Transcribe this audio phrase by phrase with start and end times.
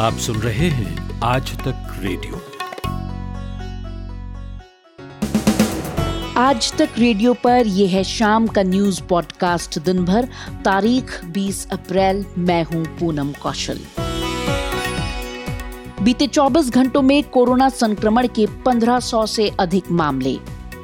[0.00, 2.42] आप सुन रहे हैं आज तक रेडियो।
[6.36, 10.28] आज तक रेडियो पर यह है शाम का न्यूज़ पॉडकास्ट दिन भर
[10.64, 13.80] तारीख 20 अप्रैल मैं हूँ पूनम कौशल।
[16.02, 20.34] बीते 24 घंटों में कोरोना संक्रमण के 1500 से अधिक मामले।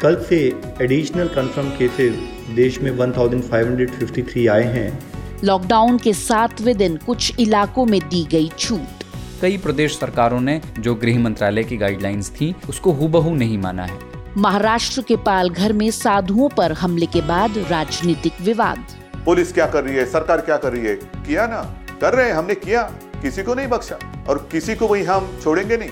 [0.03, 2.15] कल से एडिशनल कंफर्म केसेस
[2.55, 4.99] देश में 1553 आए हैं।
[5.45, 8.96] लॉकडाउन के सातवें दिन कुछ इलाकों में दी गई छूट।
[9.43, 13.99] कई प्रदेश सरकारों ने जो गृह मंत्रालय की गाइडलाइंस थी उसको हुबहू नहीं माना है।
[14.37, 18.87] महाराष्ट्र के पालघर में साधुओं पर हमले के बाद राजनीतिक विवाद।
[19.25, 20.07] पुलिस क्या कर रही है?
[20.07, 20.95] सरकार क्या कर रही है?
[20.97, 21.77] किया ना?
[22.01, 22.83] कर रहे हैं हमने किया।
[23.23, 25.91] किसी को नहीं बख्शा और किसी को वही हम छोड़ेंगे नहीं।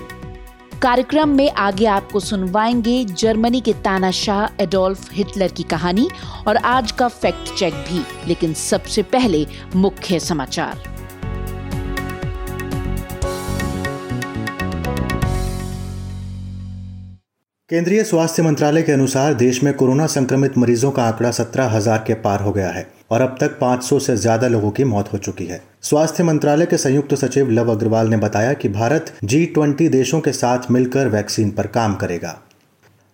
[0.81, 6.09] कार्यक्रम में आगे आपको सुनवाएँगे जर्मनी के तानाशाह एडोल्फ हिटलर की कहानी
[6.47, 10.94] और आज का फैक्ट चेक भी। लेकिन सबसे पहले मुख्य समाचार।
[17.69, 22.13] केंद्रीय स्वास्थ्य मंत्रालय के अनुसार देश में कोरोना संक्रमित मरीजों का आंकड़ा सत्रह हज़ार के
[22.13, 25.45] पार हो गया है और अब तक 500 से ज़्यादा लोगों की मौत हो चुकी
[25.45, 30.19] है। स्वास्थ्य मंत्रालय के संयुक्त सचिव लव अग्रवाल ने बताया कि भारत जी ट्वेंटी देशों
[30.19, 32.37] के साथ मिलकर वैक्सीन पर काम करेगा।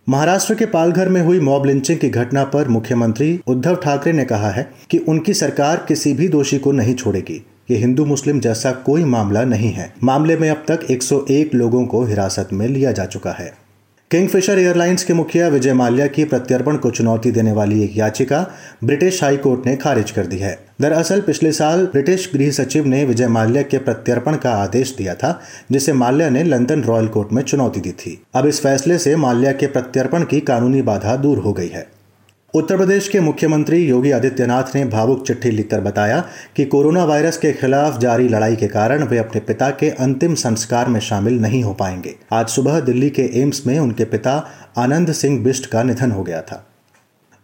[0.07, 4.49] महाराष्ट्र के पालघर में हुई मॉब लिंचिंग की घटना पर मुख्यमंत्री उद्धव ठाकरे ने कहा
[4.49, 7.41] है कि उनकी सरकार किसी भी दोषी को नहीं छोड़ेगी।
[7.71, 12.03] ये हिंदू मुस्लिम जैसा कोई मामला नहीं है। मामले में अब तक 101 लोगों को
[12.05, 13.60] हिरासत में लिया जा चुका है।
[14.11, 18.51] किंगफिशर एयरलाइंस के मुखिया विजय माल्या की प्रत्यर्पण को चुनौती देने वाली एक याचिका
[18.83, 23.05] ब्रिटिश हाई कोर्ट ने खारिज कर दी है। दरअसल, पिछले साल ब्रिटिश गृह सचिव ने
[23.05, 27.43] विजय माल्या के प्रत्यर्पण का आदेश दिया था, जिसे माल्या ने लंदन रॉयल कोर्ट में
[27.43, 31.53] चुनौती दी थी। अब इस फैसले से माल्या के प्रत्यर्पण की कानूनी बाधा दूर हो
[31.53, 32.00] गई है।
[32.53, 36.19] उत्तर प्रदेश के मुख्यमंत्री योगी आदित्यनाथ ने भावुक चिट्ठी लिखकर बताया
[36.55, 40.87] कि कोरोना वायरस के खिलाफ जारी लड़ाई के कारण वे अपने पिता के अंतिम संस्कार
[40.87, 44.33] में शामिल नहीं हो पाएँगे। आज सुबह दिल्ली के एम्स में उनके पिता
[44.77, 46.65] आनंद सिंह बिस्ट का निधन हो गया था।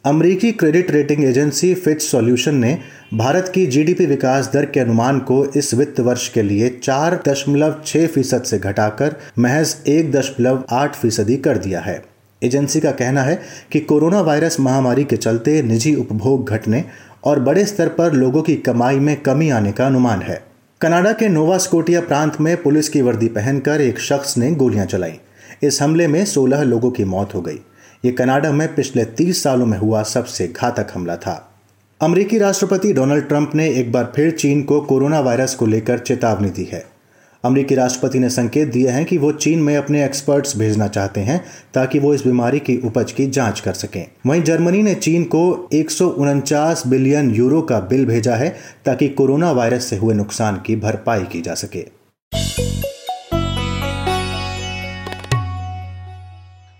[0.05, 2.77] अमरीकी credit rating agency Fitch solution ने
[3.13, 7.81] भारत की जीडीपी विकास दर के अनुमान को इस वित्त वर्ष के लिए चार दशमलव
[7.85, 12.01] छह फ़ीसद से घटाकर महज एक दशमलव आठ फ़ीसदी कर दिया है।
[12.43, 16.83] एजेंसी का कहना है कि कोरोना वायरस महामारी के चलते निजी उपभोग घटने
[17.23, 20.43] और बड़े स्तर पर लोगों की कमाई में कमी आने का अनुमान है।
[20.81, 25.19] कनाडा के नोवा स्कोटिया प्रांत में पुलिस की वर्दी पहनकर एक शख्स ने गोलियाँ चलाई।
[25.63, 27.59] इस हमले में 16 लोगों की मौत हो गई।
[28.05, 31.53] ये कनाडा में पिछले 30 सालों में हुआ सबसे घातक हमला था।
[32.01, 36.49] अमरीकी राष्ट्रपति डोनाल्ड ट्रंप ने एक बार फिर चीन को कोरोना वायरस को लेकर चेतावनी
[36.49, 36.96] दी है।
[37.43, 41.45] अमरीकी राष्ट्रपति ने संकेत दिए हैं कि वो चीन में अपने एक्सपर्ट्स भेजना चाहते हैं
[41.73, 45.69] ताकि वो इस बीमारी की उपज की जाँच कर सकें। वहीं जर्मनी ने चीन को
[45.73, 48.55] एक सौ उनचास बिलियन यूरो का बिल भेजा है
[48.85, 51.85] ताकि कोरोना वायरस से हुए नुकसान की भरपाई की जा सके।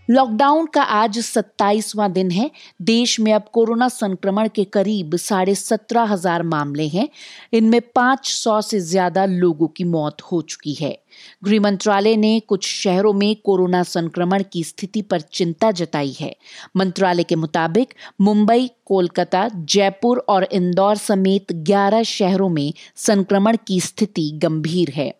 [0.10, 2.50] लॉकडाउन का आज 27वां दिन है।
[2.82, 7.08] देश में अब कोरोना संक्रमण के करीब साढ़े सत्रह हज़ार मामले हैं।
[7.54, 10.98] इनमें 500 से ज़्यादा लोगों की मौत हो चुकी है।
[11.44, 16.36] गृह मंत्रालय ने कुछ शहरों में कोरोना संक्रमण की स्थिति पर चिंता जताई है।
[16.78, 24.32] मंत्रालय के मुताबिक मुंबई, कोलकाता, जयपुर और इंदौर समेत 11 शहरों में संक्रमण की स्थिति
[24.44, 25.14] गंभीर है।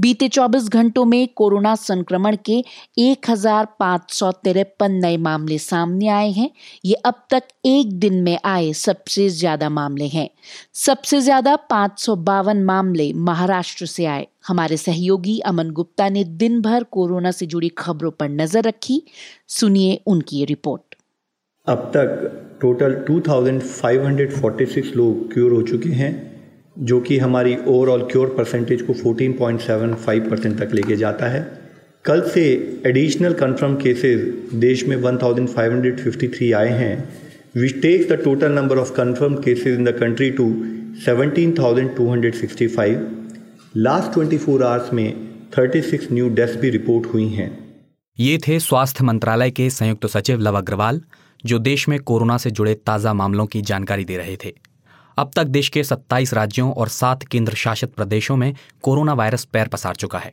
[0.00, 2.64] बीते 24 घंटों में कोरोना संक्रमण के
[2.98, 3.30] एक
[4.82, 6.50] नए मामले सामने आए हैं।
[6.84, 10.30] ये अब तक एक दिन में आए सबसे ज़्यादा मामले हैं।
[10.74, 12.00] सबसे ज़्यादा पाँच
[12.62, 18.10] मामले महाराष्ट्र से आए। हमारे सहयोगी अमन गुप्ता ने दिन भर कोरोना से जुड़ी खबरों
[18.10, 19.02] पर नज़र रखी।
[19.48, 20.82] सुनिए उनकी रिपोर्ट।
[21.66, 26.29] अब तक टोटल 2546 लोग क्योर हो चुके हैं।
[26.80, 31.40] जो कि हमारी ओवरऑल क्योर परसेंटेज को 14.75 परसेंट तक लेके जाता है।
[32.04, 32.42] कल से
[32.86, 34.20] एडिशनल कंफर्म केसेस
[34.54, 37.08] देश में 1553 आए हैं।
[37.56, 40.46] Which takes the total number of confirmed cases in the country to
[41.06, 42.96] 17,265
[43.76, 45.08] last 24 hours में
[45.50, 47.50] 36 न्यू डेथ भी रिपोर्ट हुई हैं।
[48.18, 51.00] ये थे स्वास्थ्य मंत्रालय के संयुक्त सचिव लव अग्रवाल
[51.44, 54.52] जो देश में कोरोना से जुड़े ताज़ा मामलों की जानकारी दे रहे थे।
[55.20, 59.68] अब तक देश के 27 राज्यों और सात केंद्र शासित प्रदेशों में कोरोना वायरस पैर
[59.68, 60.32] पसार चुका है।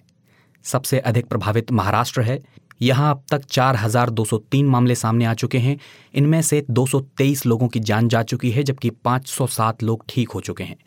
[0.64, 2.44] सबसे अधिक प्रभावित महाराष्ट्र है।
[2.82, 5.80] यहाँ अब तक 4,203 मामले सामने आ चुके हैं।
[6.14, 10.64] इनमें से 223 लोगों की जान जा चुकी है जबकि 507 लोग ठीक हो चुके
[10.64, 10.78] हैं।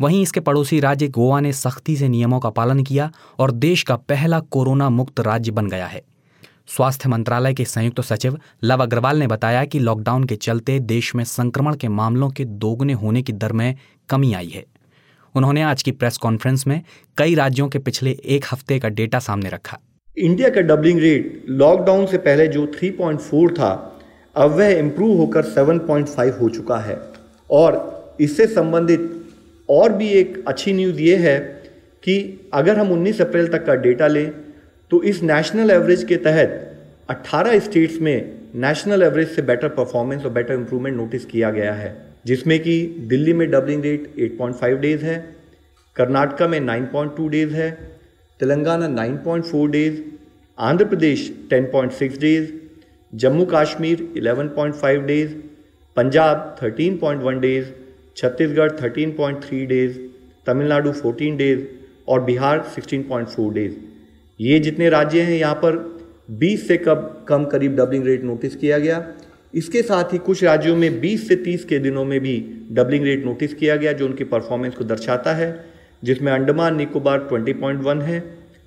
[0.00, 3.96] वहीं इसके पड़ोसी राज्य गोवा ने सख्ती से नियमों का पालन किया और देश का
[3.96, 6.02] पहला कोरोना मुक्त राज्य बन गया है।
[6.68, 11.24] स्वास्थ्य मंत्रालय के संयुक्त सचिव लव अग्रवाल ने बताया कि लॉकडाउन के चलते देश में
[11.24, 13.74] संक्रमण के मामलों के दोगुने होने की दर में
[14.08, 14.64] कमी आई है।
[15.34, 16.82] उन्होंने आज की प्रेस कॉन्फ्रेंस में
[17.16, 19.78] कई राज्यों के पिछले एक हफ़्ते का डेटा सामने रखा।
[20.18, 24.00] इंडिया का डबलिंग रेट लॉकडाउन से पहले जो 3.4 था,
[24.36, 27.00] अब वह इम्प्रूव होकर 7.5 हो चुका है।
[27.50, 29.28] और इससे संबंधित
[29.68, 31.38] और भी एक अच्छी न्यूज़ ये है
[32.04, 34.43] कि अगर हम 19 अप्रैल तक का डेटा लें
[34.94, 36.50] तो इस नेशनल एवरेज के तहत
[37.10, 41.88] 18 स्टेट्स में नेशनल एवरेज से बेटर परफॉर्मेंस और बेटर इंप्रूवमेंट नोटिस किया गया है,
[42.26, 42.74] जिसमें कि
[43.08, 45.16] दिल्ली में डबलिंग रेट 8.5 डेज़ है,
[45.96, 47.70] कर्नाटका में 9.2 डेज़ है,
[48.40, 49.96] Telangana 9.4 days
[50.58, 52.52] Andhra Pradesh 10.6 days
[53.12, 55.32] Jammu Kashmir 11.5 days
[55.96, 57.72] Punjab 13.1 days
[58.16, 59.98] Chhattisgarh 13.3 days
[60.46, 61.66] Tamil Nadu 14 days
[62.08, 63.74] और बिहार 16.4 डेज़
[64.40, 65.76] ये जितने राज्य हैं, यहाँ पर
[66.40, 69.04] 20 से कब, कम करीब डबलिंग रेट नोटिस किया गया।
[69.54, 72.38] इसके साथ ही कुछ राज्यों में 20 से 30 के दिनों में भी
[72.72, 75.64] डबलिंग रेट नोटिस किया गया, जो उनकी परफॉर्मेंस को दर्शाता है,
[76.02, 78.18] जिसमें अंडमान, निकोबार 20.1 है,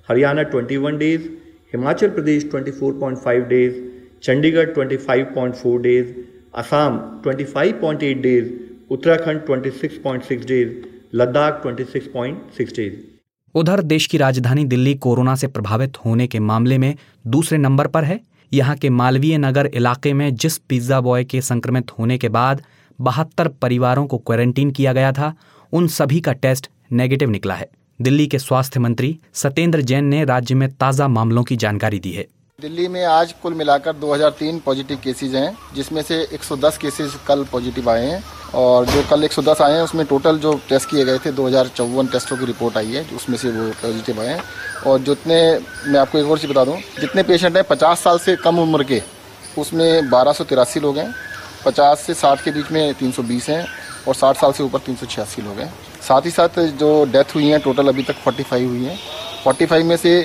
[0.08, 1.28] Haryana 21 days
[1.72, 3.74] Himachal Pradesh 24.5 days
[4.22, 6.12] Chandigarh 25.4 days
[6.54, 8.50] Assam 25.8 days
[8.90, 10.72] Uttarakhand 26.6 days
[11.14, 13.17] Ladakh 26.6 days
[13.54, 16.94] उधर देश की राजधानी दिल्ली कोरोना से प्रभावित होने के मामले में
[17.26, 18.20] दूसरे नंबर पर है।
[18.52, 22.62] यहाँ के मालवीय नगर इलाके में जिस पिज्जा बॉय के संक्रमित होने के बाद
[22.98, 25.34] बहत्तर परिवारों को क्वारंटीन किया गया था,
[25.72, 27.68] उन सभी का टेस्ट नेगेटिव निकला है।
[28.00, 32.26] दिल्ली के स्वास्थ्य मंत्री सत्येंद्र जैन ने राज्य में ताज़ा मामलों की जानकारी दी है।
[32.58, 37.90] दिल्ली में आज कुल मिलाकर 2003 पॉजिटिव केसेज हैं, जिसमें से 110 केसेज कल पॉजिटिव
[37.90, 38.22] आए हैं
[38.54, 41.68] और जो कल 110 आए हैं, उसमें टोटल जो टेस्ट किए गए थे, दो हज़ार
[41.68, 44.42] चौवन टेस्टों की रिपोर्ट आई है, उसमें से वो पॉजिटिव आए हैं।
[44.86, 45.38] और जितने,
[45.86, 48.84] मैं आपको एक और चीज़ बता दूँ, जितने पेशेंट हैं, पचास साल से कम उम्र
[48.84, 49.02] के,
[49.58, 50.44] उसमें बारह
[50.78, 51.14] लोग हैं,
[51.64, 53.64] पचास से साठ के बीच में तीन सौ बीस हैं
[54.08, 55.72] और साठ साल से ऊपर तीन सौ छियासी लोग हैं।
[56.08, 58.98] साथ ही साथ जो डेथ हुई हैं, टोटल अभी तक फोर्टी हुई हैं।
[59.44, 60.20] फोर्टी में से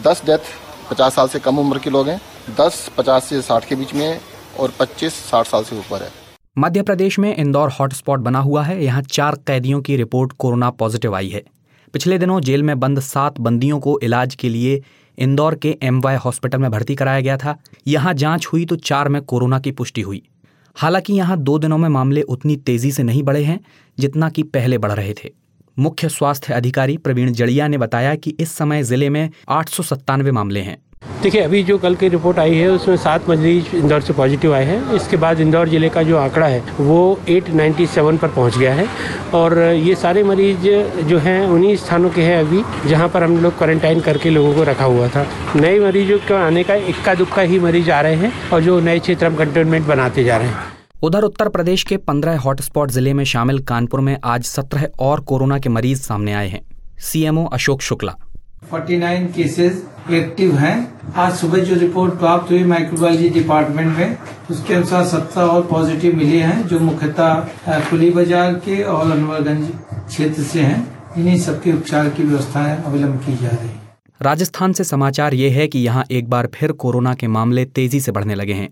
[0.00, 0.61] दस डेथ
[0.92, 2.20] पचास साल से कम उम्र के लोग हैं।
[2.58, 4.20] दस, पचास से साठ के बीच में
[4.60, 6.10] और पच्चीस, साठ साल से ऊपर है।
[6.56, 11.14] मध्य प्रदेश में इंदौर हॉटस्पॉट बना हुआ है। यहाँ चार कैदियों की रिपोर्ट कोरोना पॉजिटिव
[11.14, 11.42] आई है।
[11.94, 14.82] पिछले दिनों जेल में बंद सात बंदियों को इलाज के लिए
[15.18, 17.56] इंदौर के एमवाई हॉस्पिटल में भर्ती कराया गया था।
[17.86, 20.22] यहाँ जाँच हुई तो चार में कोरोना की पुष्टि हुई।
[20.76, 23.60] हालाँकि यहाँ दो दिनों में मामले उतनी तेज़ी से नहीं बढ़े हैं
[23.98, 25.30] जितना कि पहले बढ़ रहे थे।
[25.76, 30.30] मुख्य स्वास्थ्य अधिकारी प्रवीण जड़िया ने बताया कि इस समय ज़िले में आठ सौ सत्तानवे
[30.30, 30.76] मामले हैं।
[31.22, 34.64] देखिए, अभी जो कल की रिपोर्ट आई है, उसमें सात मरीज़ इंदौर से पॉजिटिव आए
[34.64, 38.86] हैं। इसके बाद इंदौर ज़िले का जो आंकड़ा है, वो 897 पर पहुँच गया है।
[39.34, 40.68] और ये सारे मरीज़
[41.02, 44.62] जो हैं, उन्हीं स्थानों के हैं अभी, जहाँ पर हम लोग क्वारंटाइन करके लोगों को
[44.62, 45.26] रखा हुआ था।
[45.56, 48.98] नए मरीजों के आने का, इक्का दुक्का ही मरीज़ आ रहे हैं और जो नए
[48.98, 50.70] क्षेत्र हम कंटेनमेंट बनाते जा रहे हैं।
[51.02, 55.58] उधर उत्तर प्रदेश के पंद्रह हॉटस्पॉट ज़िले में शामिल कानपुर में आज सत्रह और कोरोना
[55.58, 56.60] के मरीज़ सामने आए हैं।
[57.02, 58.14] CMO Ashok Shukla.
[58.72, 59.82] 49 cases
[60.12, 60.76] active हैं।
[61.16, 64.16] आज सुबह जो रिपोर्ट प्राप्त हुई माइक्रोबायोलॉजी डिपार्टमेंट में
[64.50, 69.68] उसके अनुसार सत्रह और पॉजिटिव मिले हैं जो मुख्यतः कुली बाज़ार के और अनवरगंज
[70.06, 70.80] क्षेत्र से हैं।
[71.16, 73.80] इन्हीं सबके उपचार की व्यवस्था अवलंब की जा रही है।
[74.20, 78.12] राजस्थान से समाचार ये है कि यहाँ एक बार फिर कोरोना के मामले तेज़ी से
[78.12, 78.68] बढ़ने लगे हैं।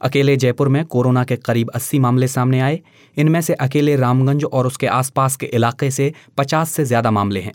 [0.00, 2.80] अकेले जयपुर में कोरोना के करीब 80 मामले सामने आए।
[3.16, 7.52] इनमें से अकेले रामगंज और उसके आसपास के इलाके से 50 से ज़्यादा मामले हैं।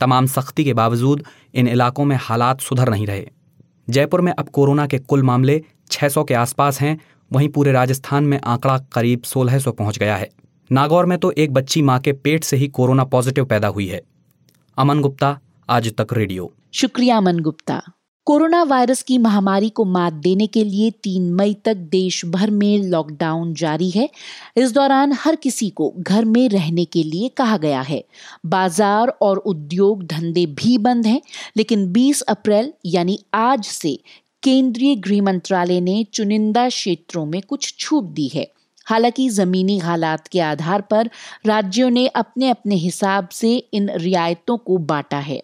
[0.00, 1.22] तमाम सख्ती के बावजूद
[1.54, 3.26] इन इलाकों में हालात सुधर नहीं रहे।
[3.88, 6.98] जयपुर में अब कोरोना के कुल मामले 600 के आसपास हैं।
[7.30, 10.28] वहीं पूरे राजस्थान में आंकड़ा करीब 1600 पहुँच गया है।
[10.70, 14.00] नागौर में तो एक बच्ची माँ के पेट से ही कोरोना पॉजिटिव पैदा हुई है।
[14.78, 17.82] अमन गुप्ता, आज तक रेडियो। शुक्रिया अमन गुप्ता।
[18.26, 22.78] कोरोना वायरस की महामारी को मात देने के लिए तीन मई तक देश भर में
[22.78, 24.08] लॉकडाउन जारी है।
[24.56, 28.04] इस दौरान हर किसी को घर में रहने के लिए कहा गया है।
[28.46, 31.20] बाज़ार और उद्योग धंधे भी बंद हैं,
[31.56, 33.98] लेकिन 20 अप्रैल यानी आज से
[34.42, 38.50] केंद्रीय गृह मंत्रालय ने चुनिंदा क्षेत्रों में कुछ छूट दी है।
[38.86, 41.10] हालाँकि जमीनी हालात के आधार पर
[41.46, 45.42] राज्यों ने अपने अपने हिसाब से इन रियायतों को बांटा है।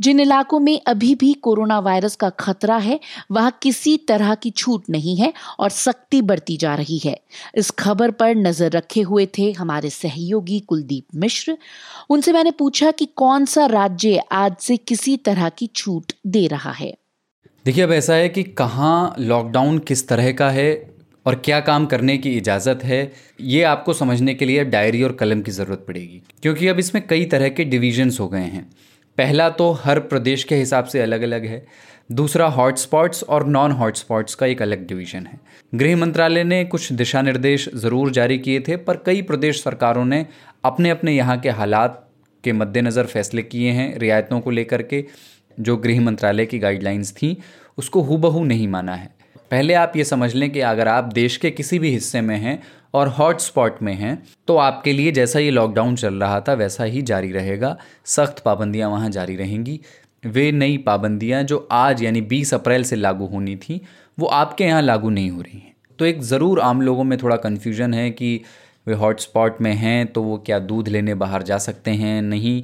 [0.00, 2.98] जिन इलाकों में अभी भी कोरोना वायरस का खतरा है,
[3.30, 7.16] वहाँ किसी तरह की छूट नहीं है और सख्ती बढ़ती जा रही है।
[7.54, 11.56] इस खबर पर नज़र रखे हुए थे हमारे सहयोगी कुलदीप मिश्र।
[12.10, 16.72] उनसे मैंने पूछा कि कौन सा राज्य आज से किसी तरह की छूट दे रहा
[16.72, 16.92] है।
[17.66, 22.16] देखिए, अब ऐसा है कि कहाँ लॉकडाउन किस तरह का है और क्या काम करने
[22.18, 26.68] की इजाज़त है, ये आपको समझने के लिए डायरी और कलम की ज़रूरत पड़ेगी। क्योंकि
[26.68, 28.70] अब इसमें कई तरह के डिविजन्स हो गए हैं।
[29.18, 31.64] पहला तो हर प्रदेश के हिसाब से अलग अलग है,
[32.10, 35.38] दूसरा हॉटस्पॉट्स और नॉन हॉटस्पॉट्स का एक अलग डिवीज़न है।
[35.72, 40.24] गृह मंत्रालय ने कुछ दिशा निर्देश ज़रूर जारी किए थे, पर कई प्रदेश सरकारों ने
[40.64, 42.04] अपने अपने यहाँ के हालात
[42.44, 45.04] के मद्देनज़र फैसले किए हैं रियायतों को लेकर के,
[45.58, 47.36] जो गृह मंत्रालय की गाइडलाइंस थी,
[47.78, 49.10] उसको हूबहू नहीं माना है।
[49.50, 52.58] पहले आप ये समझ लें कि अगर आप देश के किसी भी हिस्से में हैं
[52.94, 56.84] और हॉट स्पॉट में हैं तो आपके लिए जैसा ये लॉकडाउन चल रहा था, वैसा
[56.84, 57.76] ही जारी रहेगा।
[58.06, 59.80] सख्त पाबंदियाँ वहाँ जारी रहेंगी।
[60.22, 63.80] वे नई पाबंदियाँ जो आज, यानी 20 अप्रैल से लागू होनी थी,
[64.18, 67.36] वो आपके यहाँ लागू नहीं हो रही हैं। तो एक ज़रूर आम लोगों में थोड़ा
[67.38, 68.40] कन्फ्यूज़न है कि
[68.86, 72.20] वे हॉट स्पॉट में हैं तो वो क्या दूध लेने बाहर जा सकते हैं?
[72.22, 72.62] नहीं,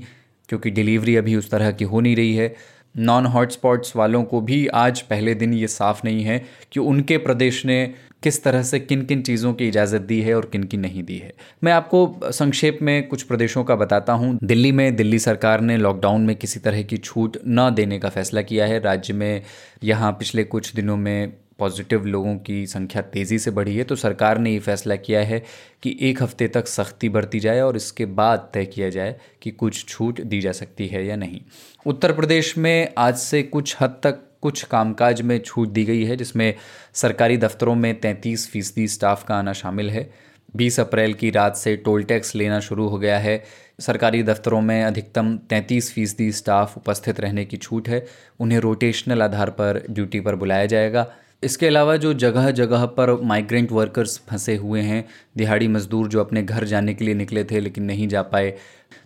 [0.49, 2.55] क्योंकि डिलीवरी अभी उस तरह की हो नहीं रही है।
[2.95, 6.39] नॉन हॉटस्पॉट्स वालों को भी आज पहले दिन ये साफ़ नहीं है
[6.73, 7.83] कि उनके प्रदेश ने
[8.25, 11.17] किस तरह से किन किन चीज़ों की इजाज़त दी है और किन की नहीं दी
[11.19, 11.33] है।
[11.65, 16.23] मैं आपको संक्षेप में कुछ प्रदेशों का बताता हूँ। दिल्ली में दिल्ली सरकार ने लॉकडाउन
[16.23, 19.43] में किसी तरह की छूट न देने का फैसला किया है। राज्य में
[19.85, 24.39] यहाँ पिछले कुछ दिनों में पॉजिटिव लोगों की संख्या तेज़ी से बढ़ी है। तो सरकार
[24.39, 25.43] ने ये फैसला किया है
[25.83, 29.85] कि एक हफ़्ते तक सख्ती बरती जाए और इसके बाद तय किया जाए कि कुछ
[29.89, 31.41] छूट दी जा सकती है या नहीं।
[31.87, 36.17] उत्तर प्रदेश में आज से कुछ हद तक कुछ कामकाज में छूट दी गई है,
[36.17, 36.55] जिसमें
[36.95, 40.11] सरकारी दफ्तरों में तैंतीस फ़ीसदी स्टाफ का आना शामिल है।
[40.57, 43.43] 20 अप्रैल की रात से टोल टैक्स लेना शुरू हो गया है।
[43.81, 48.07] सरकारी दफ्तरों में अधिकतम 33 फ़ीसदी स्टाफ उपस्थित रहने की छूट है।
[48.41, 51.07] उन्हें रोटेशनल आधार पर ड्यूटी पर बुलाया जाएगा।
[51.45, 55.05] इसके अलावा जो जगह जगह पर माइग्रेंट वर्कर्स फंसे हुए हैं,
[55.37, 58.55] दिहाड़ी मजदूर जो अपने घर जाने के लिए निकले थे लेकिन नहीं जा पाए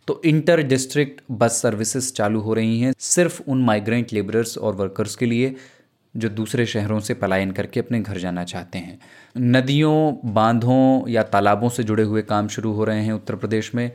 [0.09, 5.16] तो इंटर डिस्ट्रिक्ट बस सर्विसेज़ चालू हो रही हैं, सिर्फ़ उन माइग्रेंट लेबरर्स और वर्कर्स
[5.16, 5.54] के लिए,
[6.16, 8.99] जो दूसरे शहरों से पलायन करके अपने घर जाना चाहते हैं।
[9.37, 13.92] नदियों, बांधों या तालाबों से जुड़े हुए काम शुरू हो रहे हैं उत्तर प्रदेश में,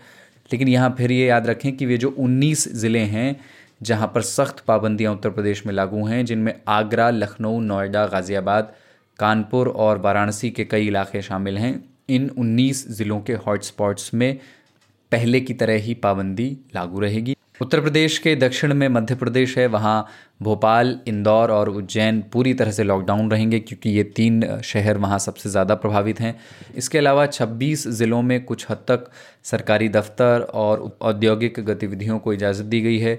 [0.51, 3.39] लेकिन यहाँ फिर ये याद रखें कि वे जो 19 ज़िले हैं,
[3.81, 8.73] जहाँ पर सख्त पाबंदियाँ उत्तर प्रदेश में लागू हैं, जिनमें आगरा, लखनऊ, नोएडा, गाज़ियाबाद,
[9.19, 14.39] कानपुर और वाराणसी के कई इलाके शामिल हैं, इन 19 ज़िलों के हॉटस्पॉट्स में
[15.13, 19.65] पहले की तरह ही पाबंदी लागू रहेगी। उत्तर प्रदेश के दक्षिण में मध्य प्रदेश है,
[19.67, 20.07] वहाँ
[20.41, 25.49] भोपाल, इंदौर और उज्जैन पूरी तरह से लॉकडाउन रहेंगे क्योंकि ये तीन शहर वहाँ सबसे
[25.49, 26.35] ज़्यादा प्रभावित हैं।
[26.75, 29.09] इसके अलावा 26 ज़िलों में कुछ हद तक
[29.43, 33.15] सरकारी दफ्तर और औद्योगिक गतिविधियों को इजाज़त दी गई है।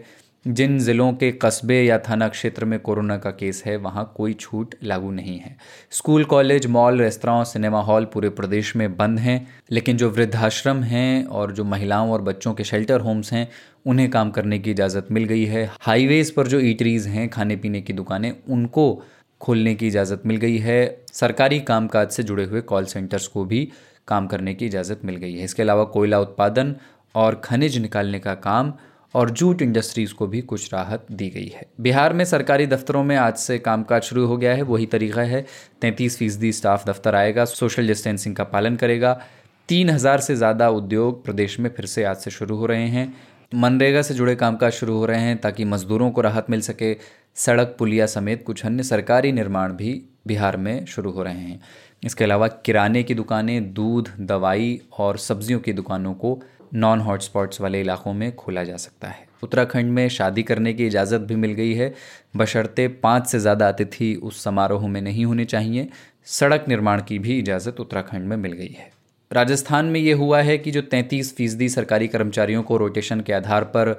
[0.47, 4.75] जिन ज़िलों के कस्बे या थाना क्षेत्र में कोरोना का केस है, वहाँ कोई छूट
[4.83, 5.57] लागू नहीं है।
[5.91, 11.25] School, college, mall, restaurant, cinema hall पूरे प्रदेश में बंद हैं, लेकिन जो वृद्धाश्रम हैं
[11.25, 13.49] और जो महिलाओं और बच्चों के शेल्टर होम्स हैं,
[13.87, 17.81] उन्हें काम करने की इजाज़त मिल गई है। हाईवेज़ पर जो ईटरीज़ हैं, खाने पीने
[17.81, 19.03] की दुकानें, उनको
[19.41, 23.69] खोलने की इजाज़त मिल गई है। सरकारी कामकाज से जुड़े हुए कॉल सेंटर्स को भी
[24.09, 26.77] काम करने की इजाज़त मिल गई है। इसके अलावा कोयला उत्पादन
[27.15, 28.73] और खनिज निकालने का काम
[29.15, 33.17] और जूट इंडस्ट्रीज़ को भी कुछ राहत दी गई है। बिहार में सरकारी दफ्तरों में
[33.17, 35.45] आज से कामकाज शुरू हो गया है। वही तरीका है।
[35.81, 39.21] तैंतीस फ़ीसदी स्टाफ दफ्तर आएगा, सोशल डिस्टेंसिंग का पालन करेगा।
[39.69, 43.13] तीन हज़ार से ज़्यादा उद्योग प्रदेश में फिर से आज से शुरू हो रहे हैं।
[43.53, 46.97] मनरेगा से जुड़े कामकाज शुरू हो रहे हैं ताकि मज़दूरों को राहत मिल सके।
[47.37, 49.93] सड़क, पुलिया समेत कुछ अन्य सरकारी निर्माण भी
[50.27, 51.61] बिहार में शुरू हो रहे हैं।
[52.05, 56.41] इसके अलावा किराने की दुकानें, दूध, दवाई और सब्जियों की दुकानों को
[56.75, 61.21] नॉन हॉटस्पॉट्स वाले इलाकों में खोला जा सकता है। उत्तराखंड में शादी करने की इजाज़त
[61.21, 61.93] भी मिल गई है।
[62.37, 65.89] बशर्ते पाँच से ज़्यादा अतिथि उस समारोह में नहीं होने चाहिए।
[66.31, 68.93] सड़क निर्माण की भी इजाज़त उत्तराखंड में मिल गई है।
[69.31, 73.65] राजस्थान में ये हुआ है कि जो तैंतीस फ़ीसदी सरकारी कर्मचारियों को रोटेशन के आधार
[73.67, 73.97] पर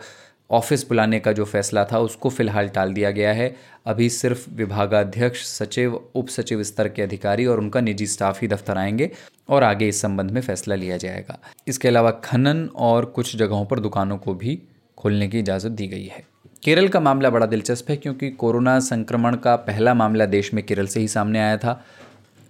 [0.51, 5.45] ऑफ़िस बुलाने का जो फैसला था, उसको फ़िलहाल टाल दिया गया है। अभी सिर्फ़ विभागाध्यक्ष,
[5.45, 9.11] सचिव उप सचिव स्तर के अधिकारी और उनका निजी स्टाफ ही दफ्तर आएँगे
[9.49, 13.79] और आगे इस संबंध में फैसला लिया जाएगा। इसके अलावा खनन और कुछ जगहों पर
[13.79, 14.61] दुकानों को भी
[14.97, 16.23] खोलने की इजाज़त दी गई है।
[16.63, 20.87] केरल का मामला बड़ा दिलचस्प है क्योंकि कोरोना संक्रमण का पहला मामला देश में केरल
[20.87, 21.85] से ही सामने आया था।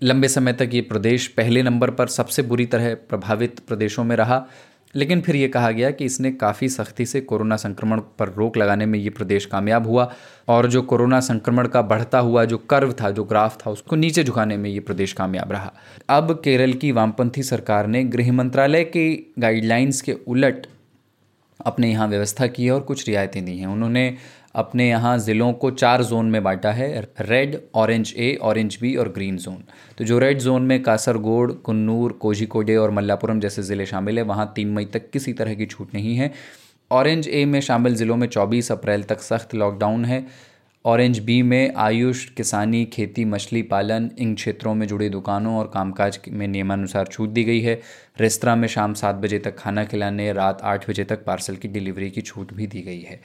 [0.03, 4.47] लंबे समय तक ये प्रदेश पहले नंबर पर सबसे बुरी तरह प्रभावित प्रदेशों में रहा।
[4.95, 8.85] लेकिन फिर ये कहा गया कि इसने काफ़ी सख्ती से कोरोना संक्रमण पर रोक लगाने
[8.85, 10.11] में ये प्रदेश कामयाब हुआ
[10.47, 14.23] और जो कोरोना संक्रमण का बढ़ता हुआ जो कर्व था, जो ग्राफ था, उसको नीचे
[14.23, 15.73] झुकाने में ये प्रदेश कामयाब रहा।
[16.09, 20.67] अब केरल की वामपंथी सरकार ने गृह मंत्रालय की गाइडलाइंस के उलट
[21.59, 24.15] अपने यहाँ व्यवस्था की है और कुछ रियायतें दी हैं। उन्होंने
[24.55, 29.09] अपने यहाँ ज़िलों को चार जोन में बांटा है red orange A orange B और
[29.09, 29.63] ग्रीन जोन
[29.97, 34.51] तो जो रेड जोन में कासरगोड, कन्नूर, कोझिकोडे और मल्लापुरम जैसे ज़िले शामिल है, वहाँ
[34.55, 36.31] तीन मई तक किसी तरह की छूट नहीं है.
[36.91, 40.25] ऑरेंज ए में शामिल ज़िलों में 24 अप्रैल तक सख्त लॉकडाउन है.
[40.85, 46.19] ऑरेंज बी में आयुष, किसानी, खेती, मछली पालन, इन क्षेत्रों में जुड़ी दुकानों और कामकाज
[46.29, 47.79] में नियमानुसार छूट दी गई है.
[48.19, 52.09] रेस्तरा में शाम सात बजे तक खाना खिलाने, रात आठ बजे तक पार्सल की डिलीवरी
[52.09, 53.19] की छूट भी दी गई है।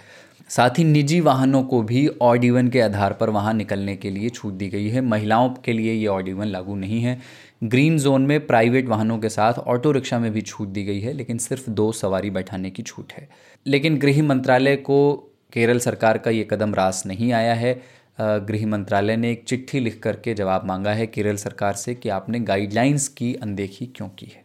[0.51, 4.29] साथ ही निजी वाहनों को भी ऑड इवन के आधार पर वहाँ निकलने के लिए
[4.29, 7.19] छूट दी गई है। महिलाओं के लिए ये ऑड इवन लागू नहीं है।
[7.65, 11.13] ग्रीन जोन में प्राइवेट वाहनों के साथ ऑटो रिक्शा में भी छूट दी गई है,
[11.13, 13.29] लेकिन सिर्फ़ दो सवारी बैठाने की छूट है।
[13.67, 15.15] लेकिन गृह मंत्रालय को
[15.53, 17.75] केरल सरकार का ये कदम रास नहीं आया है।
[18.21, 22.41] गृह मंत्रालय ने एक चिट्ठी लिख करके जवाब मांगा है केरल सरकार से कि आपने
[22.41, 24.45] गाइडलाइंस की अनदेखी क्यों की है?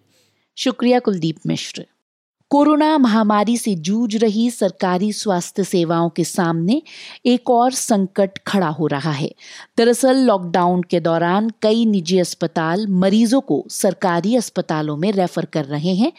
[0.57, 1.85] शुक्रिया कुलदीप मिश्र।
[2.51, 6.81] कोरोना महामारी से जूझ रही सरकारी स्वास्थ्य सेवाओं के सामने
[7.25, 9.29] एक और संकट खड़ा हो रहा है।
[9.77, 15.95] दरअसल लॉकडाउन के दौरान कई निजी अस्पताल मरीजों को सरकारी अस्पतालों में रेफर कर रहे
[15.95, 16.11] हैं।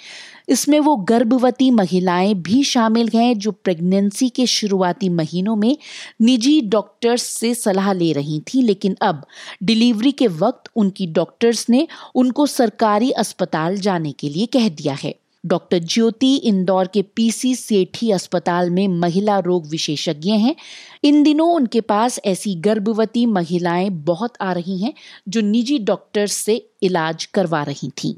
[0.48, 5.76] इसमें वो गर्भवती महिलाएँ भी शामिल हैं जो प्रेगनेंसी के शुरुआती महीनों में
[6.22, 9.22] निजी डॉक्टर्स से सलाह ले रही थी, लेकिन अब
[9.62, 15.14] डिलीवरी के वक्त उनकी डॉक्टर्स ने उनको सरकारी अस्पताल जाने के लिए कह दिया है।
[15.46, 20.56] डॉक्टर ज्योति इंदौर के पीसी सेठी अस्पताल में महिला रोग विशेषज्ञ हैं।
[21.04, 24.92] इन दिनों उनके पास ऐसी गर्भवती महिलाएँ बहुत आ रही हैं
[25.28, 28.14] जो निजी डॉक्टर से इलाज करवा रही थीं।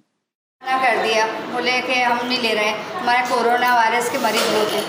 [0.63, 4.69] कर दिया। बोले कि हम नहीं ले रहे। हैं हमारे कोरोना वायरस के मरीज़ बहुत
[4.69, 4.85] हैं।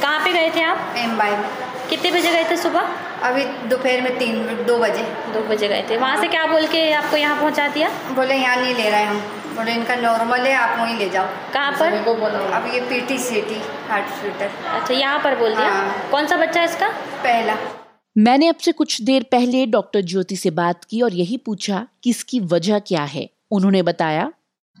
[0.00, 0.94] कहाँ पे गए थे आप?
[0.96, 1.48] एम्बाई में।
[1.90, 2.80] कितने बजे गए थे सुबह?
[3.22, 5.02] अभी दोपहर में तीन दो बजे।
[5.34, 7.88] दो बजे गए थे। वहाँ से क्या बोल के आपको यहाँ पहुँचा दिया?
[7.88, 11.72] बोले यहाँ नहीं ले रहे हम। बोले इनका नॉर्मल है आप वहीं ले जाओ। कहाँ
[11.72, 12.02] पर?
[12.04, 15.68] को बोलो अब ये पीटी सिटी हार्ट फ़िल्टर अच्छा यहाँ पर बोल दिया?
[15.68, 16.88] हाँ। कौन सा बच्चा है इसका?
[17.24, 17.56] पहला।
[18.16, 22.10] मैंने अब से कुछ देर पहले डॉक्टर ज्योति से बात की और यही पूछा कि
[22.10, 24.30] इसकी वजह क्या है। उन्होंने बताया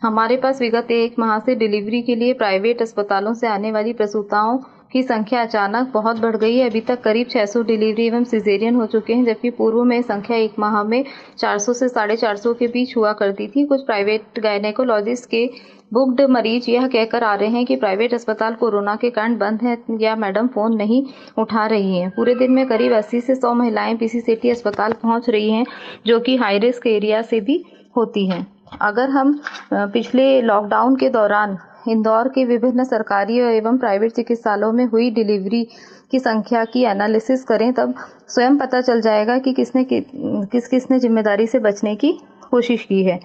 [0.02, 4.58] हमारे पास विगत एक माह से डिलीवरी के लिए प्राइवेट अस्पतालों से आने वाली प्रसूताओं
[4.92, 8.86] की संख्या अचानक बहुत बढ़ गई है। अभी तक करीब 600 डिलीवरी एवं सिजेरियन हो
[8.86, 11.04] चुके हैं, जबकि पूर्व में संख्या एक माह में
[11.38, 15.48] 400 से साढ़े चार के बीच हुआ करती थी। कुछ प्राइवेट गायनेकोलॉजिस्ट के
[15.92, 19.76] बुक्ड मरीज़ यह कहकर आ रहे हैं कि प्राइवेट अस्पताल कोरोना के कारण बंद है
[20.00, 21.02] या मैडम फ़ोन नहीं
[21.38, 25.50] उठा रही हैं। पूरे दिन में करीब 80 से 100 महिलाएँ सिटी अस्पताल पहुँच रही
[25.50, 25.64] हैं,
[26.06, 27.64] जो कि हाई रिस्क एरिया से भी
[27.96, 28.46] होती हैं।
[28.82, 29.40] अगर हम
[29.72, 31.56] पिछले लॉकडाउन के दौरान
[31.88, 35.66] इंदौर के विभिन्न सरकारी एवं प्राइवेट चिकित्सालयों में हुई डिलीवरी
[36.10, 37.94] की संख्या की एनालिसिस करें तब
[38.28, 42.18] स्वयं पता चल जाएगा कि किसने कि, किस किसने ज़िम्मेदारी से बचने की
[42.50, 43.20] कोशिश की है।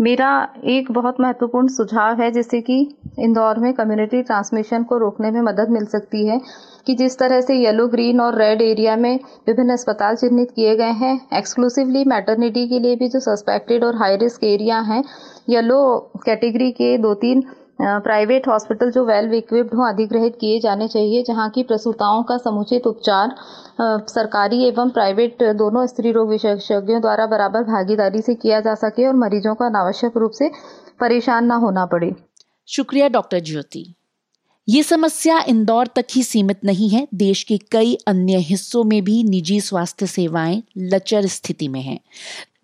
[0.00, 2.78] मेरा एक बहुत महत्वपूर्ण सुझाव है जिससे कि
[3.18, 6.40] इंदौर में कम्युनिटी ट्रांसमिशन को रोकने में मदद मिल सकती है
[6.86, 9.14] कि जिस तरह से येलो ग्रीन और रेड एरिया में
[9.48, 14.16] विभिन्न अस्पताल चिन्हित किए गए हैं एक्सक्लूसिवली मैटरनिटी के लिए भी जो सस्पेक्टेड और हाई
[14.16, 15.02] रिस्क एरिया हैं
[15.50, 15.82] येलो
[16.26, 17.42] कैटेगरी के दो तीन
[17.78, 22.86] प्राइवेट हॉस्पिटल जो वेल इक्विप्ड हों, अधिग्रहित किए जाने चाहिए, जहाँ की प्रसूताओं का समुचित
[22.86, 23.34] उपचार
[23.80, 29.14] सरकारी एवं प्राइवेट दोनों स्त्री रोग विशेषज्ञों द्वारा बराबर भागीदारी से किया जा सके और
[29.16, 30.50] मरीजों को अनावश्यक रूप से
[31.00, 32.14] परेशान ना होना पड़े।
[32.68, 33.84] शुक्रिया, डॉक्टर ज्योति।
[34.68, 39.22] ये समस्या इंदौर तक ही सीमित नहीं है। देश के कई अन्य हिस्सों में भी
[39.24, 41.98] निजी स्वास्थ्य सेवाएँ लचर स्थिति में हैं।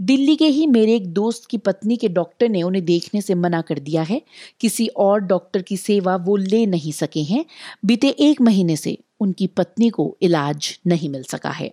[0.01, 3.61] दिल्ली के ही मेरे एक दोस्त की पत्नी के डॉक्टर ने उन्हें देखने से मना
[3.61, 4.23] कर दिया है।
[4.61, 7.45] किसी और डॉक्टर की सेवा वो ले नहीं सके हैं।
[7.85, 11.73] बीते एक महीने से उनकी पत्नी को इलाज नहीं मिल सका है।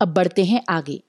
[0.00, 1.02] अब बढ़ते हैं आगे।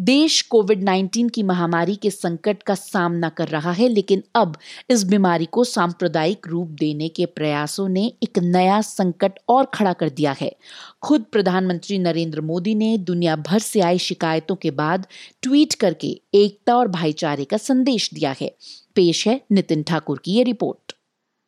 [0.00, 4.56] देश कोविड 19 की महामारी के संकट का सामना कर रहा है, लेकिन अब
[4.90, 10.08] इस बीमारी को सांप्रदायिक रूप देने के प्रयासों ने एक नया संकट और खड़ा कर
[10.08, 10.56] दिया है।
[11.02, 15.06] खुद प्रधानमंत्री नरेंद्र मोदी ने दुनिया भर से आई शिकायतों के बाद
[15.42, 18.56] ट्वीट करके एकता और भाईचारे का संदेश दिया है।
[18.94, 20.92] पेश है नितिन ठाकुर की ये रिपोर्ट।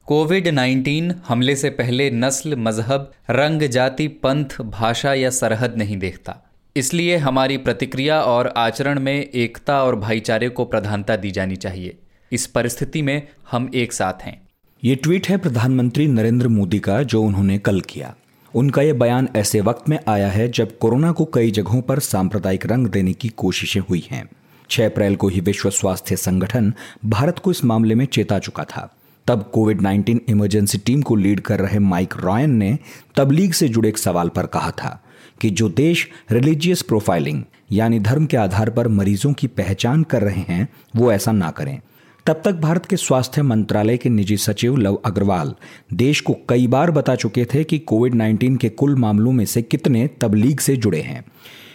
[0.07, 6.50] कोविड 19 हमले से पहले नस्ल, मज़हब, रंग, जाति, पंथ, भाषा या सरहद नहीं देखता।
[6.77, 11.99] इसलिए हमारी प्रतिक्रिया और आचरण में एकता और भाईचारे को प्रधानता दी जानी चाहिए।
[12.33, 14.49] इस परिस्थिति में हम एक साथ हैं।
[14.85, 18.15] ये ट्वीट है प्रधानमंत्री नरेंद्र मोदी का, जो उन्होंने कल किया।
[18.55, 22.67] उनका यह बयान ऐसे वक्त में आया है जब कोरोना को कई जगहों पर सांप्रदायिक
[22.67, 24.29] रंग देने की कोशिशें हुई हैं।
[24.71, 28.97] 6 अप्रैल को ही विश्व स्वास्थ्य संगठन भारत को इस मामले में चेता चुका था।
[29.27, 32.79] तब कोविड 19 इमरजेंसी टीम को लीड कर रहे माइक रॉयन ने
[33.17, 35.05] तबलीग से जुड़े एक सवाल पर कहा था।
[35.41, 40.41] कि जो देश रिलीजियस प्रोफाइलिंग यानी धर्म के आधार पर मरीजों की पहचान कर रहे
[40.41, 41.81] हैं, वो ऐसा ना करें।
[42.27, 45.55] तब तक भारत के स्वास्थ्य मंत्रालय के निजी सचिव लव अग्रवाल
[45.93, 49.63] देश को कई बार बता चुके थे कि कोविड 19 के कुल मामलों में से
[49.63, 51.25] कितने तबलीग से जुड़े हैं।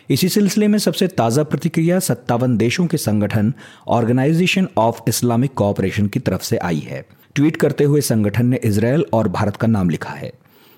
[0.09, 3.53] इसी सिलसिले में सबसे ताज़ा प्रतिक्रिया सत्तावन देशों के संगठन
[3.87, 9.05] ऑर्गेनाइजेशन ऑफ़ इस्लामिक कोऑपरेशन की तरफ़ से आई है। ट्वीट करते हुए संगठन ने इसराइल
[9.13, 10.31] और भारत का नाम लिखा है।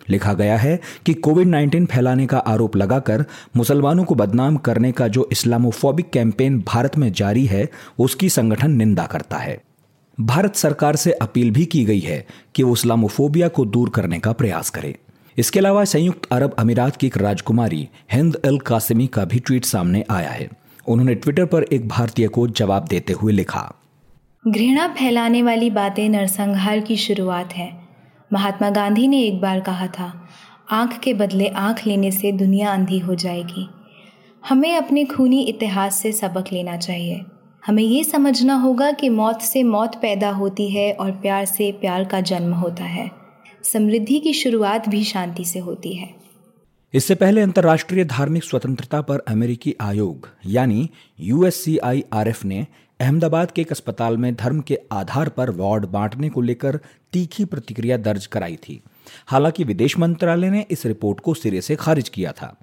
[0.09, 5.07] लिखा गया है कि कोविड 19 फैलाने का आरोप लगाकर मुसलमानों को बदनाम करने का
[5.07, 9.61] जो इस्लामोफोबिक कैंपेन भारत में जारी है, उसकी संगठन निंदा करता है।
[10.19, 14.31] भारत सरकार से अपील भी की गई है कि वो इस्लामोफोबिया को दूर करने का
[14.31, 14.95] प्रयास करे।
[15.37, 20.05] इसके अलावा संयुक्त अरब अमीरात की एक राजकुमारी हिंद अल कासिमी का भी ट्वीट सामने
[20.09, 20.49] आया है।
[20.87, 23.73] उन्होंने ट्विटर पर एक भारतीय को जवाब देते हुए लिखा।
[24.47, 27.87] घृणा फैलाने वाली बातें नरसंहार की शुरुआत है।
[28.31, 30.27] महात्मा गांधी ने एक बार कहा था,
[30.71, 33.67] आँख के बदले आँख लेने से दुनिया अंधी हो जाएगी।
[34.49, 37.21] हमें अपने खूनी इतिहास से सबक लेना चाहिए।
[37.65, 42.03] हमें ये समझना होगा कि मौत से मौत पैदा होती है और प्यार से प्यार
[42.03, 43.09] का जन्म होता है।
[43.63, 46.09] समृद्धि की शुरुआत भी शांति से होती है।
[46.93, 52.65] इससे पहले अंतर्राष्ट्रीय धार्मिक स्वतंत्रता पर अमेरिकी आयोग, यानी यूएससीआईआरएफ ने
[52.99, 56.79] अहमदाबाद के एक अस्पताल में धर्म के आधार पर वार्ड बांटने को लेकर
[57.13, 58.81] तीखी प्रतिक्रिया दर्ज कराई थी।
[59.27, 62.55] हालाँकि विदेश मंत्रालय ने इस रिपोर्ट को सिरे से खारिज किया था।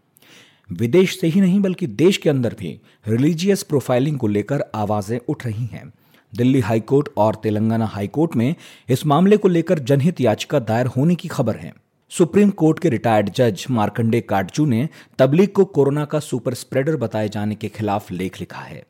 [0.73, 5.47] विदेश से ही नहीं, बल्कि देश के अंदर भी रिलीजियस प्रोफाइलिंग को लेकर आवाज़ें उठ
[5.47, 5.93] रही हैं।
[6.33, 8.55] दिल्ली हाईकोर्ट और तेलंगाना हाईकोर्ट में
[8.89, 11.73] इस मामले को लेकर जनहित याचिका दायर होने की खबर है।
[12.11, 17.29] सुप्रीम कोर्ट के रिटायर्ड जज मार्कंडे काटजू ने तबलीग को कोरोना का सुपर स्प्रेडर बताए
[17.29, 18.83] जाने के खिलाफ लेख लिखा है।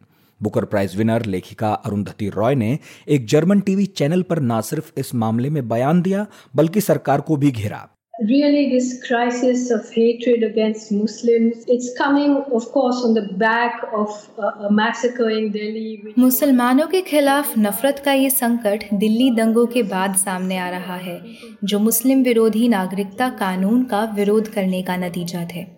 [0.45, 2.79] बुकर प्राइज विनर लेखिका अरुंधति रॉय ने
[3.09, 6.27] एक जर्मन टीवी चैनल पर न सिर्फ़ इस मामले में बयान दिया
[6.57, 11.65] बल्कि सरकार को भी घेरा really this crisis of hatred against Muslims.
[11.67, 16.15] It's coming, of course, on the back of a, a massacre in Delhi.
[16.19, 21.21] मुसलमानों के खिलाफ नफरत का ये संकट दिल्ली दंगों के बाद सामने आ रहा है
[21.65, 25.74] जो मुस्लिम विरोधी नागरिकता कानून का विरोध करने का नतीजा थे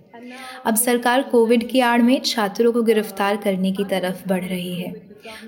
[0.67, 4.95] अब सरकार कोविड की आड़ में छात्रों को गिरफ़्तार करने की तरफ़ बढ़ रही है